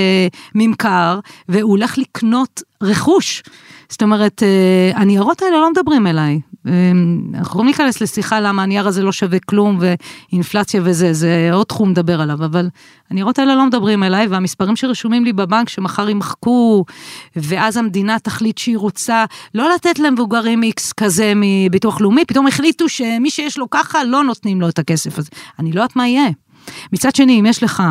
ממכר, 0.54 1.20
והוא 1.48 1.70
הולך 1.70 1.98
לקנות 1.98 2.62
רכוש. 2.82 3.42
זאת 3.88 4.02
אומרת, 4.02 4.42
אה, 4.42 5.00
הניירות 5.00 5.42
האלה 5.42 5.56
לא 5.56 5.70
מדברים 5.70 6.06
אליי. 6.06 6.40
אנחנו 6.66 7.40
יכולים 7.40 7.66
להיכנס 7.66 8.00
לשיחה 8.00 8.40
למה 8.40 8.62
הנייר 8.62 8.88
הזה 8.88 9.02
לא 9.02 9.12
שווה 9.12 9.38
כלום 9.38 9.78
ואינפלציה 9.80 10.80
וזה, 10.84 11.12
זה 11.12 11.50
עוד 11.52 11.66
תחום 11.66 11.90
לדבר 11.90 12.20
עליו, 12.20 12.44
אבל 12.44 12.68
הניירות 13.10 13.38
האלה 13.38 13.54
לא 13.54 13.66
מדברים 13.66 14.02
אליי, 14.02 14.26
והמספרים 14.26 14.76
שרשומים 14.76 15.24
לי 15.24 15.32
בבנק 15.32 15.68
שמחר 15.68 16.08
יימחקו, 16.08 16.84
ואז 17.36 17.76
המדינה 17.76 18.18
תחליט 18.18 18.58
שהיא 18.58 18.78
רוצה 18.78 19.24
לא 19.54 19.74
לתת 19.74 19.98
למבוגרים 19.98 20.62
איקס 20.62 20.92
כזה 20.92 21.32
מביטוח 21.36 22.00
לאומי, 22.00 22.24
פתאום 22.24 22.46
החליטו 22.46 22.88
שמי 22.88 23.30
שיש 23.30 23.58
לו 23.58 23.70
ככה, 23.70 24.04
לא 24.04 24.24
נותנים 24.24 24.60
לו 24.60 24.68
את 24.68 24.78
הכסף 24.78 25.18
הזה. 25.18 25.30
אני 25.58 25.72
לא 25.72 25.80
יודעת 25.80 25.96
מה 25.96 26.08
יהיה. 26.08 26.30
מצד 26.92 27.14
שני, 27.14 27.40
אם 27.40 27.46
יש 27.46 27.62
לך 27.62 27.82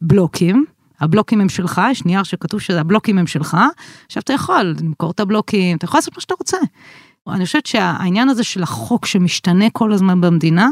בלוקים, 0.00 0.64
הבלוקים 1.00 1.40
הם 1.40 1.48
שלך, 1.48 1.80
יש 1.90 2.04
נייר 2.04 2.22
שכתוב 2.22 2.60
שהבלוקים 2.60 3.18
הם 3.18 3.26
שלך, 3.26 3.56
עכשיו 4.06 4.22
אתה 4.22 4.32
יכול 4.32 4.74
למכור 4.80 5.10
את 5.10 5.20
הבלוקים, 5.20 5.76
אתה 5.76 5.84
יכול 5.84 5.98
לעשות 5.98 6.14
מה 6.14 6.20
שאתה 6.20 6.34
רוצה. 6.38 6.56
אני 7.28 7.46
חושבת 7.46 7.66
שהעניין 7.66 8.28
הזה 8.28 8.44
של 8.44 8.62
החוק 8.62 9.06
שמשתנה 9.06 9.70
כל 9.72 9.92
הזמן 9.92 10.20
במדינה, 10.20 10.68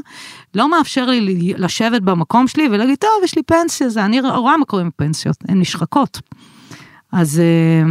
לא 0.54 0.70
מאפשר 0.70 1.06
לי 1.06 1.54
לשבת 1.56 2.02
במקום 2.02 2.48
שלי 2.48 2.68
ולהגיד, 2.70 2.98
טוב, 2.98 3.10
יש 3.24 3.36
לי 3.36 3.42
פנסיה, 3.42 3.88
זה, 3.88 4.04
אני 4.04 4.20
רואה 4.20 4.56
מה 4.56 4.64
קורה 4.64 4.82
עם 4.82 4.90
פנסיות, 4.96 5.36
הן 5.48 5.60
נשחקות. 5.60 6.20
אז 7.12 7.40
אה, 7.40 7.90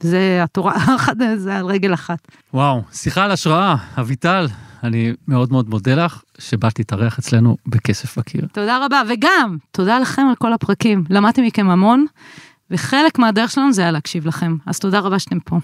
זה 0.00 0.40
התורה, 0.42 0.74
זה 1.36 1.56
על 1.56 1.66
רגל 1.66 1.94
אחת. 1.94 2.18
וואו, 2.54 2.82
שיחה 2.92 3.24
על 3.24 3.30
השראה, 3.30 3.76
אביטל, 4.00 4.46
אני 4.84 5.12
מאוד 5.28 5.52
מאוד 5.52 5.68
מודה 5.68 5.94
לך 5.94 6.22
שבאת 6.38 6.78
להתארח 6.78 7.18
אצלנו 7.18 7.56
בכסף 7.66 8.18
בקיר. 8.18 8.46
תודה 8.52 8.86
רבה, 8.86 9.02
וגם 9.08 9.56
תודה 9.70 9.98
לכם 9.98 10.26
על 10.28 10.34
כל 10.34 10.52
הפרקים, 10.52 11.04
למדתי 11.10 11.46
מכם 11.46 11.70
המון, 11.70 12.06
וחלק 12.70 13.18
מהדרך 13.18 13.50
שלנו 13.50 13.72
זה 13.72 13.82
היה 13.82 13.90
להקשיב 13.90 14.26
לכם, 14.26 14.56
אז 14.66 14.78
תודה 14.78 14.98
רבה 14.98 15.18
שאתם 15.18 15.40
פה. 15.40 15.56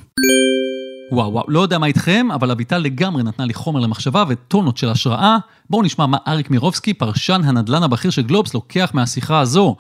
וואו 1.12 1.32
וואו, 1.32 1.44
לא 1.48 1.60
יודע 1.60 1.78
מה 1.78 1.86
איתכם, 1.86 2.26
אבל 2.34 2.50
אביטל 2.50 2.78
לגמרי 2.78 3.22
נתנה 3.22 3.44
לי 3.44 3.54
חומר 3.54 3.80
למחשבה 3.80 4.24
וטונות 4.28 4.76
של 4.76 4.88
השראה. 4.88 5.36
בואו 5.70 5.82
נשמע 5.82 6.06
מה 6.06 6.18
אריק 6.28 6.50
מירובסקי, 6.50 6.94
פרשן 6.94 7.40
הנדל"ן 7.44 7.82
הבכיר 7.82 8.10
של 8.10 8.22
גלובס, 8.22 8.54
לוקח 8.54 8.90
מהשיחה 8.94 9.40
הזו. 9.40 9.76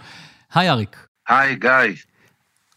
היי 0.54 0.70
אריק. 0.70 1.06
היי 1.28 1.56
גיא. 1.56 1.70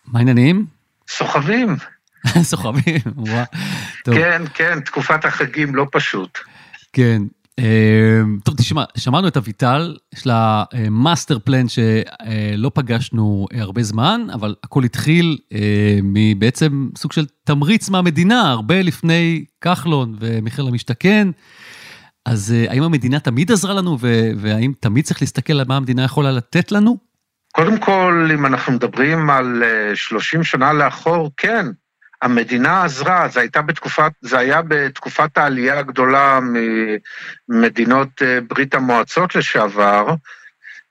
מה 0.05 0.19
העניינים? 0.19 0.65
סוחבים. 1.09 1.75
סוחבים, 2.51 3.01
וואו. 3.15 3.45
כן, 4.05 4.41
כן, 4.53 4.79
תקופת 4.79 5.25
החגים 5.25 5.75
לא 5.75 5.85
פשוט. 5.91 6.37
כן, 6.93 7.21
טוב, 8.43 8.55
תשמע, 8.57 8.83
שמענו 8.97 9.27
את 9.27 9.37
אביטל, 9.37 9.97
יש 10.13 10.27
לה 10.27 10.63
master 10.91 11.35
אה, 11.35 11.39
plan 11.39 11.65
שלא 11.67 12.71
פגשנו 12.73 13.47
אה, 13.53 13.61
הרבה 13.61 13.83
זמן, 13.83 14.27
אבל 14.33 14.55
הכל 14.63 14.83
התחיל 14.83 15.37
אה, 15.53 15.99
מבעצם 16.03 16.89
סוג 16.97 17.11
של 17.11 17.25
תמריץ 17.43 17.89
מהמדינה, 17.89 18.51
הרבה 18.51 18.81
לפני 18.81 19.45
כחלון 19.61 20.15
ומחיר 20.19 20.65
למשתכן. 20.65 21.27
אז 22.25 22.53
האם 22.69 22.83
המדינה 22.83 23.19
תמיד 23.19 23.51
עזרה 23.51 23.73
לנו, 23.73 23.97
והאם 24.37 24.73
תמיד 24.79 25.05
צריך 25.05 25.21
להסתכל 25.21 25.53
על 25.53 25.65
מה 25.67 25.77
המדינה 25.77 26.03
יכולה 26.03 26.31
לתת 26.31 26.71
לנו? 26.71 26.97
קודם 27.53 27.79
כל, 27.79 28.29
אם 28.33 28.45
אנחנו 28.45 28.73
מדברים 28.73 29.29
על 29.29 29.63
30 29.95 30.43
שנה 30.43 30.73
לאחור, 30.73 31.31
כן. 31.37 31.65
המדינה 32.21 32.83
עזרה, 32.83 33.27
זה, 33.27 33.41
בתקופת, 33.65 34.11
זה 34.21 34.37
היה 34.37 34.61
בתקופת 34.61 35.37
העלייה 35.37 35.79
הגדולה 35.79 36.39
ממדינות 37.49 38.21
אה, 38.21 38.39
ברית 38.47 38.75
המועצות 38.75 39.35
לשעבר, 39.35 40.15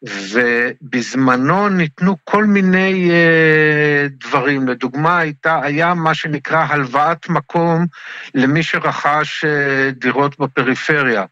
ובזמנו 0.03 1.69
ניתנו 1.69 2.17
כל 2.25 2.45
מיני 2.45 3.11
uh, 3.11 4.27
דברים. 4.27 4.69
לדוגמה, 4.69 5.19
הייתה, 5.19 5.61
היה 5.63 5.95
מה 5.95 6.15
שנקרא 6.15 6.67
הלוואת 6.69 7.29
מקום 7.29 7.87
למי 8.35 8.63
שרכש 8.63 9.45
uh, 9.45 9.49
דירות 10.01 10.39
בפריפריה. 10.39 11.25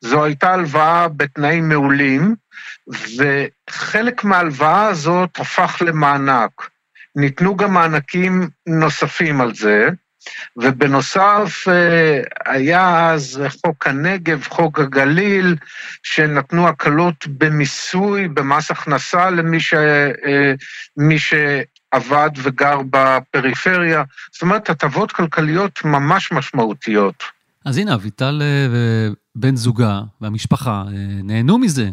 זו 0.00 0.24
הייתה 0.24 0.52
הלוואה 0.52 1.08
בתנאים 1.08 1.68
מעולים, 1.68 2.34
וחלק 3.16 4.24
מההלוואה 4.24 4.86
הזאת 4.86 5.38
הפך 5.38 5.82
למענק. 5.86 6.71
ניתנו 7.16 7.56
גם 7.56 7.74
מענקים 7.74 8.48
נוספים 8.66 9.40
על 9.40 9.54
זה, 9.54 9.88
ובנוסף 10.56 11.64
אה, 11.68 12.22
היה 12.46 13.10
אז 13.12 13.42
חוק 13.66 13.86
הנגב, 13.86 14.42
חוק 14.48 14.80
הגליל, 14.80 15.56
שנתנו 16.02 16.68
הקלות 16.68 17.26
במיסוי, 17.26 18.28
במס 18.28 18.70
הכנסה 18.70 19.30
למי 19.30 19.60
ש, 19.60 19.74
אה, 19.74 20.52
מי 20.96 21.18
שעבד 21.18 22.30
וגר 22.36 22.78
בפריפריה. 22.90 24.02
זאת 24.32 24.42
אומרת, 24.42 24.70
הטבות 24.70 25.12
כלכליות 25.12 25.84
ממש 25.84 26.32
משמעותיות. 26.32 27.22
אז 27.64 27.78
הנה, 27.78 27.94
אביטל 27.94 28.42
אה, 28.42 28.66
ובן 29.36 29.56
זוגה 29.56 30.00
והמשפחה 30.20 30.84
נהנו 31.24 31.58
מזה. 31.58 31.90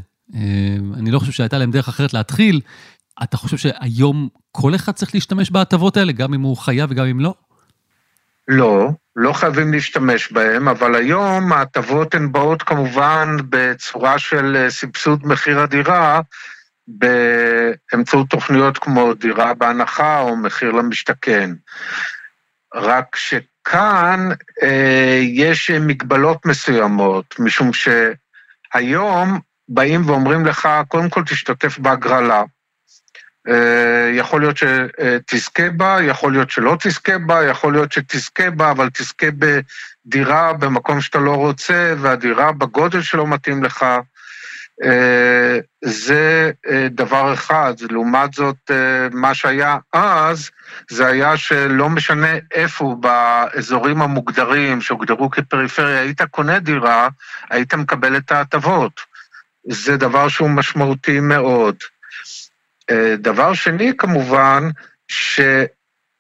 אני 0.98 1.12
לא 1.12 1.20
חושב 1.20 1.32
שהייתה 1.32 1.58
להם 1.58 1.72
דרך 1.72 1.88
אחרת 1.88 2.14
להתחיל. 2.14 2.62
אתה 3.24 3.38
חושב 3.38 3.58
שהיום 3.58 4.30
כל 4.52 4.76
אחד 4.76 4.92
צריך 4.92 5.14
להשתמש 5.14 5.52
בהטבות 5.52 5.98
האלה, 5.98 6.12
גם 6.12 6.34
אם 6.34 6.42
הוא 6.42 6.58
חייב 6.58 6.92
וגם 6.92 7.06
אם 7.06 7.20
לא? 7.20 7.34
לא, 8.48 8.90
לא 9.16 9.34
חייבים 9.34 9.74
להשתמש 9.74 10.32
בהם, 10.32 10.68
אבל 10.68 10.96
היום 10.96 11.54
ההטבות 11.54 12.16
הן 12.16 12.32
באות 12.32 12.64
כמובן 12.64 13.38
בצורה 13.50 14.20
של 14.20 14.56
אה, 14.56 14.70
סבסוד 14.70 15.28
מחיר 15.28 15.60
הדירה, 15.60 16.22
באמצעות 16.88 18.30
תוכניות 18.30 18.78
כמו 18.78 19.14
דירה 19.14 19.54
בהנחה 19.54 20.20
או 20.20 20.36
מחיר 20.36 20.72
למשתכן. 20.72 21.52
רק 22.76 23.16
שכאן 23.16 24.30
אה, 24.64 25.20
יש 25.22 25.72
מגבלות 25.72 26.46
מסוימות, 26.46 27.36
משום 27.40 27.72
שהיום 27.74 29.40
באים 29.70 30.10
ואומרים 30.10 30.46
לך, 30.46 30.70
קודם 30.88 31.10
כל 31.10 31.24
תשתתף 31.24 31.80
בהגרלה. 31.80 32.44
אה, 33.48 34.12
יכול 34.14 34.42
להיות 34.42 34.58
שתזכה 34.58 35.70
בה, 35.70 35.98
יכול 36.02 36.32
להיות 36.32 36.50
שלא 36.50 36.76
תזכה 36.80 37.18
בה, 37.18 37.44
יכול 37.44 37.74
להיות 37.74 37.92
שתזכה 37.92 38.50
בה, 38.50 38.72
אבל 38.72 38.90
תזכה 38.90 39.28
בדירה 39.32 40.54
במקום 40.54 41.02
שאתה 41.02 41.20
לא 41.20 41.36
רוצה, 41.36 41.94
והדירה 41.98 42.52
בגודל 42.52 43.02
שלא 43.02 43.28
מתאים 43.28 43.64
לך. 43.64 43.86
אה, 44.84 45.60
זה 45.82 46.52
אה, 46.70 46.88
דבר 46.92 47.34
אחד. 47.34 47.74
לעומת 47.92 48.34
זאת, 48.34 48.72
מה 49.12 49.34
שהיה 49.34 49.78
אז, 49.94 50.50
זה 50.90 51.08
היה 51.08 51.38
שלא 51.38 51.90
משנה 51.90 52.34
איפה, 52.52 52.96
באזורים 53.00 54.02
המוגדרים, 54.02 54.82
שהוגדרו 54.82 55.30
כפריפריה, 55.30 56.02
היית 56.02 56.22
קונה 56.22 56.60
דירה, 56.60 57.10
היית 57.50 57.74
מקבל 57.74 58.18
את 58.18 58.32
ההטבות. 58.32 59.02
זה 59.70 59.98
דבר 59.98 60.28
שהוא 60.28 60.50
משמעותי 60.50 61.20
מאוד. 61.20 61.76
אה, 62.92 63.16
דבר 63.18 63.54
שני, 63.54 63.98
כמובן, 63.98 64.64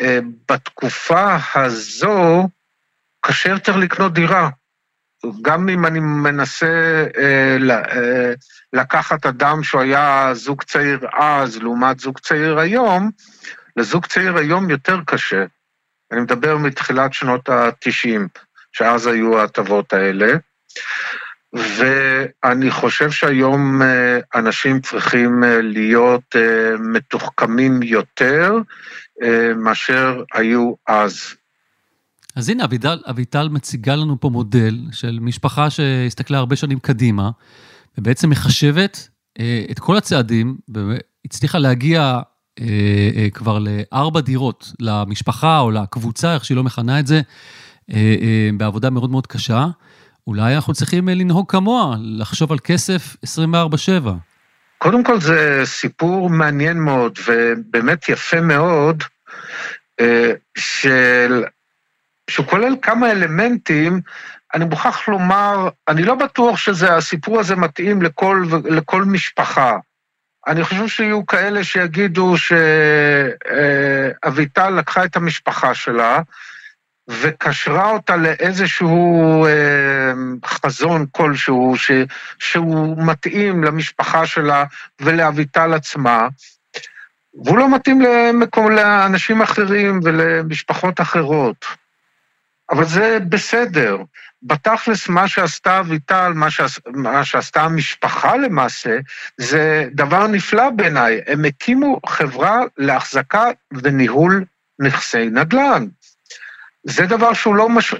שבתקופה 0.01 1.38
הזו 1.55 2.47
קשה 3.21 3.49
יותר 3.49 3.77
לקנות 3.77 4.13
דירה. 4.13 4.49
גם 5.41 5.69
אם 5.69 5.86
אני 5.86 5.99
מנסה 5.99 7.05
אה, 7.17 7.58
אה, 7.71 8.34
לקחת 8.73 9.25
אדם 9.25 9.63
שהוא 9.63 9.82
היה 9.82 10.29
זוג 10.34 10.63
צעיר 10.63 10.99
אז, 11.13 11.58
לעומת 11.58 11.99
זוג 11.99 12.19
צעיר 12.19 12.60
היום, 12.60 13.12
לזוג 13.75 14.05
צעיר 14.05 14.38
היום 14.38 14.69
יותר 14.69 14.97
קשה. 15.05 15.45
אני 16.12 16.21
מדבר 16.21 16.58
מתחילת 16.58 17.13
שנות 17.13 17.49
ה-90, 17.49 18.39
שאז 18.71 19.08
היו 19.08 19.39
ההטבות 19.39 19.93
האלה. 19.93 20.27
ואני 21.53 22.71
חושב 22.71 23.12
שהיום 23.12 23.81
אה, 23.81 24.19
אנשים 24.35 24.81
צריכים 24.81 25.43
אה, 25.43 25.62
להיות 25.62 26.35
אה, 26.35 26.77
מתוחכמים 26.79 27.83
יותר 27.83 28.53
מאשר 29.55 30.23
היו 30.33 30.73
אז. 30.88 31.21
אז 32.35 32.49
הנה, 32.49 32.63
אביטל, 32.63 32.99
אביטל 33.09 33.49
מציגה 33.49 33.95
לנו 33.95 34.19
פה 34.19 34.29
מודל 34.29 34.77
של 34.91 35.19
משפחה 35.21 35.69
שהסתכלה 35.69 36.38
הרבה 36.38 36.55
שנים 36.55 36.79
קדימה, 36.79 37.29
ובעצם 37.97 38.29
מחשבת 38.29 39.09
את 39.71 39.79
כל 39.79 39.97
הצעדים, 39.97 40.57
והצליחה 40.67 41.57
להגיע 41.57 42.19
כבר 43.33 43.59
לארבע 43.59 44.21
דירות 44.21 44.71
למשפחה 44.79 45.59
או 45.59 45.71
לקבוצה, 45.71 46.33
איך 46.33 46.45
שהיא 46.45 46.55
לא 46.55 46.63
מכנה 46.63 46.99
את 46.99 47.07
זה, 47.07 47.21
בעבודה 48.57 48.89
מאוד 48.89 49.09
מאוד 49.09 49.27
קשה. 49.27 49.67
אולי 50.27 50.55
אנחנו 50.55 50.73
צריכים 50.73 51.10
אה, 51.10 51.13
לנהוג 51.13 51.51
כמוה, 51.51 51.95
לחשוב 51.99 52.51
על 52.51 52.60
כסף 52.60 53.15
24/7. 53.25 54.10
קודם 54.77 55.03
כל 55.03 55.19
זה 55.19 55.62
סיפור 55.65 56.29
מעניין 56.29 56.79
מאוד, 56.79 57.19
ובאמת 57.27 58.10
יפה 58.10 58.41
מאוד, 58.41 59.03
אה, 59.99 60.32
של 60.58 61.43
שהוא 62.29 62.45
כולל 62.45 62.75
כמה 62.82 63.12
אלמנטים, 63.12 64.01
אני 64.53 64.65
מוכרח 64.65 65.08
לומר, 65.08 65.69
אני 65.88 66.03
לא 66.03 66.15
בטוח 66.15 66.58
שהסיפור 66.58 67.39
הזה 67.39 67.55
מתאים 67.55 68.01
לכל, 68.01 68.45
לכל 68.65 69.03
משפחה. 69.03 69.77
אני 70.47 70.63
חושב 70.63 70.88
שיהיו 70.88 71.25
כאלה 71.25 71.63
שיגידו 71.63 72.36
שאביטל 74.23 74.69
לקחה 74.69 75.05
את 75.05 75.15
המשפחה 75.15 75.73
שלה 75.73 76.21
וקשרה 77.09 77.91
אותה 77.91 78.15
לאיזשהו 78.15 79.45
אה, 79.45 80.11
חזון 80.45 81.05
כלשהו 81.11 81.73
ש, 81.77 81.91
שהוא 82.39 83.03
מתאים 83.05 83.63
למשפחה 83.63 84.25
שלה 84.25 84.63
ולאביטל 85.01 85.73
עצמה, 85.73 86.27
והוא 87.45 87.57
לא 87.57 87.75
מתאים 87.75 88.01
למקום, 88.01 88.71
לאנשים 88.71 89.41
אחרים 89.41 89.99
ולמשפחות 90.03 91.01
אחרות. 91.01 91.65
אבל 92.71 92.85
זה 92.85 93.17
בסדר. 93.29 93.97
בתכלס, 94.43 95.10
מה 95.10 95.27
שעשתה 95.27 95.79
אביטל, 95.79 96.31
מה, 96.35 96.51
שעש, 96.51 96.79
מה 96.87 97.25
שעשתה 97.25 97.62
המשפחה 97.62 98.37
למעשה, 98.37 98.97
זה 99.37 99.89
דבר 99.91 100.27
נפלא 100.27 100.69
בעיניי. 100.69 101.21
הם 101.27 101.45
הקימו 101.45 101.99
חברה 102.05 102.60
להחזקה 102.77 103.45
וניהול 103.71 104.45
נכסי 104.79 105.29
נדל"ן. 105.29 105.85
זה 106.90 107.06
דבר 107.06 107.33
שהוא 107.33 107.56
לא, 107.56 107.69
מש... 107.69 107.94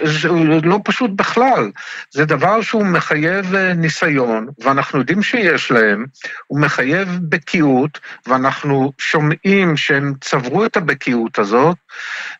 לא 0.62 0.80
פשוט 0.84 1.10
בכלל, 1.10 1.70
זה 2.10 2.24
דבר 2.24 2.62
שהוא 2.62 2.86
מחייב 2.86 3.54
אה, 3.54 3.74
ניסיון, 3.74 4.48
ואנחנו 4.58 4.98
יודעים 4.98 5.22
שיש 5.22 5.70
להם, 5.70 6.04
הוא 6.46 6.60
מחייב 6.60 7.18
בקיאות, 7.22 7.98
ואנחנו 8.26 8.92
שומעים 8.98 9.76
שהם 9.76 10.14
צברו 10.20 10.64
את 10.64 10.76
הבקיאות 10.76 11.38
הזאת, 11.38 11.76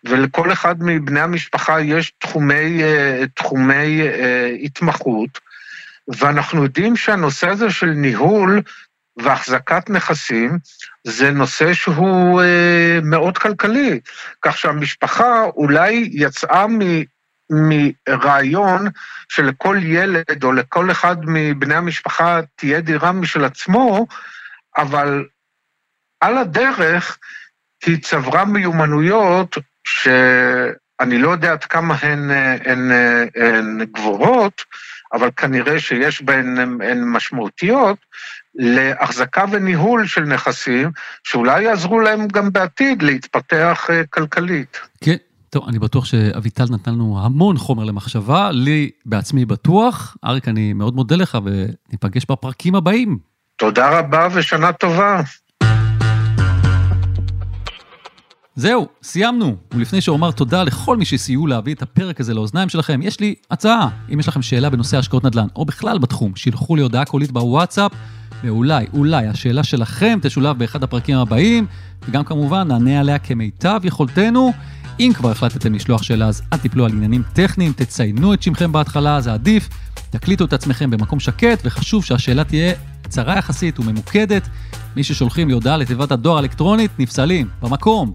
ולכל 0.05 0.53
אחד 0.53 0.74
מבני 0.80 1.20
המשפחה 1.20 1.80
יש 1.80 2.12
תחומי, 2.18 2.82
אה, 2.82 3.24
תחומי 3.34 4.03
אה, 4.03 4.57
התמחות, 4.62 5.38
ואנחנו 6.09 6.62
יודעים 6.62 6.96
שהנושא 6.96 7.48
הזה 7.48 7.70
של 7.70 7.90
ניהול 7.90 8.62
והחזקת 9.16 9.90
נכסים 9.90 10.58
זה 11.04 11.30
נושא 11.30 11.72
שהוא 11.72 12.42
אה, 12.42 12.98
מאוד 13.02 13.38
כלכלי, 13.38 14.00
כך 14.42 14.58
שהמשפחה 14.58 15.44
אולי 15.44 16.11
יצאה 16.12 16.66
מ... 16.66 16.78
מרעיון 17.50 18.86
שלכל 19.28 19.78
ילד 19.82 20.44
או 20.44 20.52
לכל 20.52 20.90
אחד 20.90 21.16
מבני 21.26 21.74
המשפחה 21.74 22.40
תהיה 22.56 22.80
דירה 22.80 23.12
משל 23.12 23.44
עצמו, 23.44 24.06
אבל 24.76 25.24
על 26.20 26.38
הדרך 26.38 27.18
היא 27.86 28.02
צברה 28.02 28.44
מיומנויות 28.44 29.56
שאני 29.84 31.18
לא 31.18 31.30
יודע 31.30 31.52
עד 31.52 31.64
כמה 31.64 31.94
הן, 32.02 32.30
הן, 32.64 32.90
הן 33.36 33.84
גבוהות, 33.84 34.62
אבל 35.12 35.30
כנראה 35.36 35.80
שיש 35.80 36.22
בהן 36.22 36.58
הן 36.58 37.04
משמעותיות, 37.04 37.98
להחזקה 38.55 39.44
וניהול 39.51 40.07
של 40.07 40.24
נכסים, 40.24 40.90
שאולי 41.24 41.62
יעזרו 41.62 42.01
להם 42.01 42.28
גם 42.28 42.53
בעתיד 42.53 43.03
להתפתח 43.03 43.86
אה, 43.90 44.07
כלכלית. 44.07 44.78
כן. 45.01 45.16
טוב, 45.51 45.68
אני 45.68 45.78
בטוח 45.78 46.05
שאביטל 46.05 46.64
נתן 46.70 46.90
לנו 46.90 47.18
המון 47.22 47.59
חומר 47.59 47.84
למחשבה, 47.84 48.51
לי 48.51 48.90
בעצמי 49.07 49.44
בטוח. 49.44 50.16
אריק, 50.24 50.48
אני 50.48 50.72
מאוד 50.72 50.94
מודה 50.94 51.16
לך 51.16 51.38
וניפגש 51.44 52.26
בפרקים 52.30 52.74
הבאים. 52.74 53.18
תודה 53.57 53.98
רבה 53.98 54.28
ושנה 54.32 54.72
טובה. 54.72 55.22
זהו, 58.55 58.88
סיימנו. 59.03 59.57
ולפני 59.74 60.01
שאומר 60.01 60.30
תודה 60.30 60.62
לכל 60.62 60.96
מי 60.96 61.05
שסייעו 61.05 61.46
להביא 61.46 61.74
את 61.74 61.82
הפרק 61.82 62.20
הזה 62.20 62.34
לאוזניים 62.34 62.68
שלכם, 62.68 63.01
יש 63.03 63.20
לי 63.20 63.34
הצעה. 63.51 63.88
אם 64.12 64.20
יש 64.20 64.28
לכם 64.28 64.42
שאלה 64.42 64.70
בנושא 64.70 64.98
השקעות 64.98 65.24
נדל"ן, 65.24 65.46
או 65.57 65.64
בכלל 65.64 65.98
בתחום, 65.98 66.36
שילחו 66.36 66.76
לי 66.76 66.82
הודעה 66.82 67.05
קולית 67.05 67.32
בוואטסאפ. 67.32 67.92
ואולי, 68.45 68.86
אולי 68.93 69.26
השאלה 69.26 69.64
שלכם 69.64 70.18
תשולב 70.22 70.59
באחד 70.59 70.82
הפרקים 70.82 71.18
הבאים, 71.18 71.66
וגם 72.09 72.24
כמובן 72.24 72.68
נענה 72.68 73.01
עליה 73.01 73.18
כמיטב 73.18 73.80
יכולתנו. 73.84 74.53
אם 75.01 75.12
כבר 75.14 75.30
החלטתם 75.30 75.74
לשלוח 75.74 76.03
שאלה, 76.03 76.26
אז 76.26 76.43
אל 76.53 76.59
תיפלו 76.59 76.84
על 76.84 76.93
עניינים 76.93 77.22
טכניים, 77.32 77.72
תציינו 77.72 78.34
את 78.34 78.43
שמכם 78.43 78.72
בהתחלה, 78.72 79.20
זה 79.20 79.32
עדיף. 79.32 79.68
תקליטו 80.11 80.45
את 80.45 80.53
עצמכם 80.53 80.91
במקום 80.91 81.20
שקט, 81.20 81.62
וחשוב 81.64 82.05
שהשאלה 82.05 82.45
תהיה 82.45 82.74
קצרה 83.03 83.38
יחסית 83.38 83.78
וממוקדת. 83.78 84.49
מי 84.97 85.05
ששולחים 85.05 85.49
לי 85.49 85.55
הודעה 85.55 85.76
לתיבת 85.76 86.12
הדואר 86.12 86.36
האלקטרונית, 86.36 86.91
נפסלים, 86.99 87.49
במקום. 87.62 88.12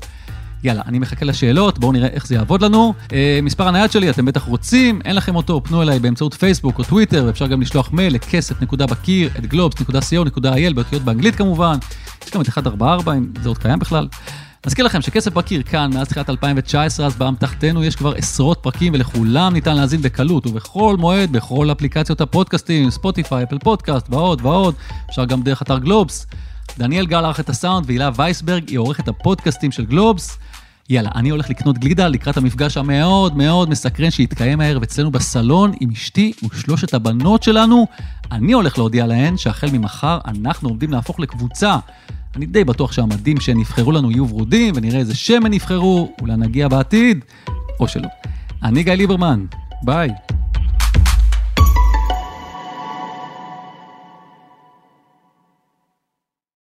יאללה, 0.66 0.82
אני 0.86 1.00
מחכה 1.00 1.26
לשאלות, 1.26 1.80
בואו 1.80 1.92
נראה 1.92 2.08
איך 2.08 2.28
זה 2.28 2.36
יעבוד 2.36 2.62
לנו. 2.62 2.94
אה, 3.14 3.40
מספר 3.44 3.68
הנייד 3.68 3.92
שלי, 3.92 4.10
אתם 4.10 4.26
בטח 4.26 4.44
רוצים, 4.44 5.02
אין 5.06 5.16
לכם 5.16 5.36
אותו, 5.36 5.62
פנו 5.64 5.82
אליי 5.82 6.00
באמצעות 6.00 6.34
פייסבוק 6.34 6.80
או 6.80 6.84
טוויטר, 6.84 7.24
ואפשר 7.28 7.48
גם 7.48 7.62
לשלוח 7.62 7.92
מייל 7.94 8.14
לכסף.בקיר, 8.14 9.30
את 9.40 9.46
גלובס.co.il, 9.46 10.74
באותיות 10.76 11.02
באנגלית 11.02 11.36
כמובן. 11.36 11.78
יש 12.26 12.32
גם 12.32 12.42
את 12.42 12.50
144, 12.50 13.14
אם 13.14 13.28
זה 13.42 13.50
עוד 13.50 13.58
קיים 13.58 13.80
בכלל. 13.80 14.08
נזכיר 14.66 14.86
לכם 14.86 15.02
שכסף 15.02 15.34
בקיר 15.34 15.64
כאן 15.64 15.90
מאז 15.94 16.08
תחילת 16.08 16.30
2019, 16.30 17.06
אז 17.06 17.16
באמתחתנו 17.16 17.84
יש 17.84 17.96
כבר 17.96 18.14
עשרות 18.16 18.60
פרקים 18.62 18.94
ולכולם 18.94 19.54
ניתן 19.54 19.76
להאזין 19.76 20.02
בקלות 20.02 20.48
ובכל 20.48 20.96
מועד, 21.00 21.32
בכל 21.32 21.72
אפליקציות 21.72 22.22
הפודקאסטים, 22.22 22.90
ספוטיפיי, 22.90 23.44
אפל 23.44 23.58
פודקאסט 23.58 24.06
ועוד 24.10 24.40
ועוד, 24.42 24.76
אפשר 25.10 25.26
גם 25.26 25.42
דרך 25.42 25.62
אתר 25.62 25.80
גלובס. 25.80 26.28
דניאל 26.78 27.06
גל 27.06 27.26
ערך 27.26 27.40
את 27.40 27.50
הסאונד 27.50 27.86
והילה 27.88 28.10
וייסברג 28.16 28.70
היא 28.70 28.80
עורכת 28.80 29.08
הפודקאסטים 29.08 29.72
של 29.72 29.86
גלובס. 29.86 30.38
יאללה, 30.90 31.10
אני 31.16 31.30
הולך 31.30 31.50
לקנות 31.50 31.78
גלידה 31.78 32.08
לקראת 32.08 32.38
המפגש 32.38 32.78
המאוד 32.78 33.38
מאוד 33.38 33.70
מסקרן 33.70 34.12
שיתקיים 34.12 34.62
הערב 34.62 34.84
אצלנו 34.84 35.12
בסלון 35.12 35.72
עם 35.80 35.92
אשתי 35.92 36.34
ושלושת 36.50 36.94
הבנות 36.94 37.44
שלנו. 37.44 37.88
אני 38.32 38.54
הולך 38.54 38.78
להודיע 38.78 39.08
להן 39.08 39.38
שהחל 39.38 39.68
ממחר 39.74 40.20
אנחנו 40.26 40.70
עומדים 40.70 40.92
להפוך 40.92 41.20
לקבוצה. 41.20 41.78
אני 42.36 42.46
די 42.46 42.64
בטוח 42.64 42.92
שהמדים 42.92 43.40
שהן 43.40 43.60
יבחרו 43.60 43.92
לנו 43.92 44.12
יהיו 44.12 44.30
ורודים 44.30 44.74
ונראה 44.78 45.00
איזה 45.00 45.16
שם 45.16 45.46
הן 45.46 45.54
יבחרו, 45.54 46.12
אולי 46.22 46.38
נגיע 46.38 46.68
בעתיד, 46.68 47.26
או 47.80 47.88
שלא. 47.88 48.08
אני 48.64 48.84
גיא 48.84 48.94
ליברמן, 48.94 49.46
ביי. 49.84 50.10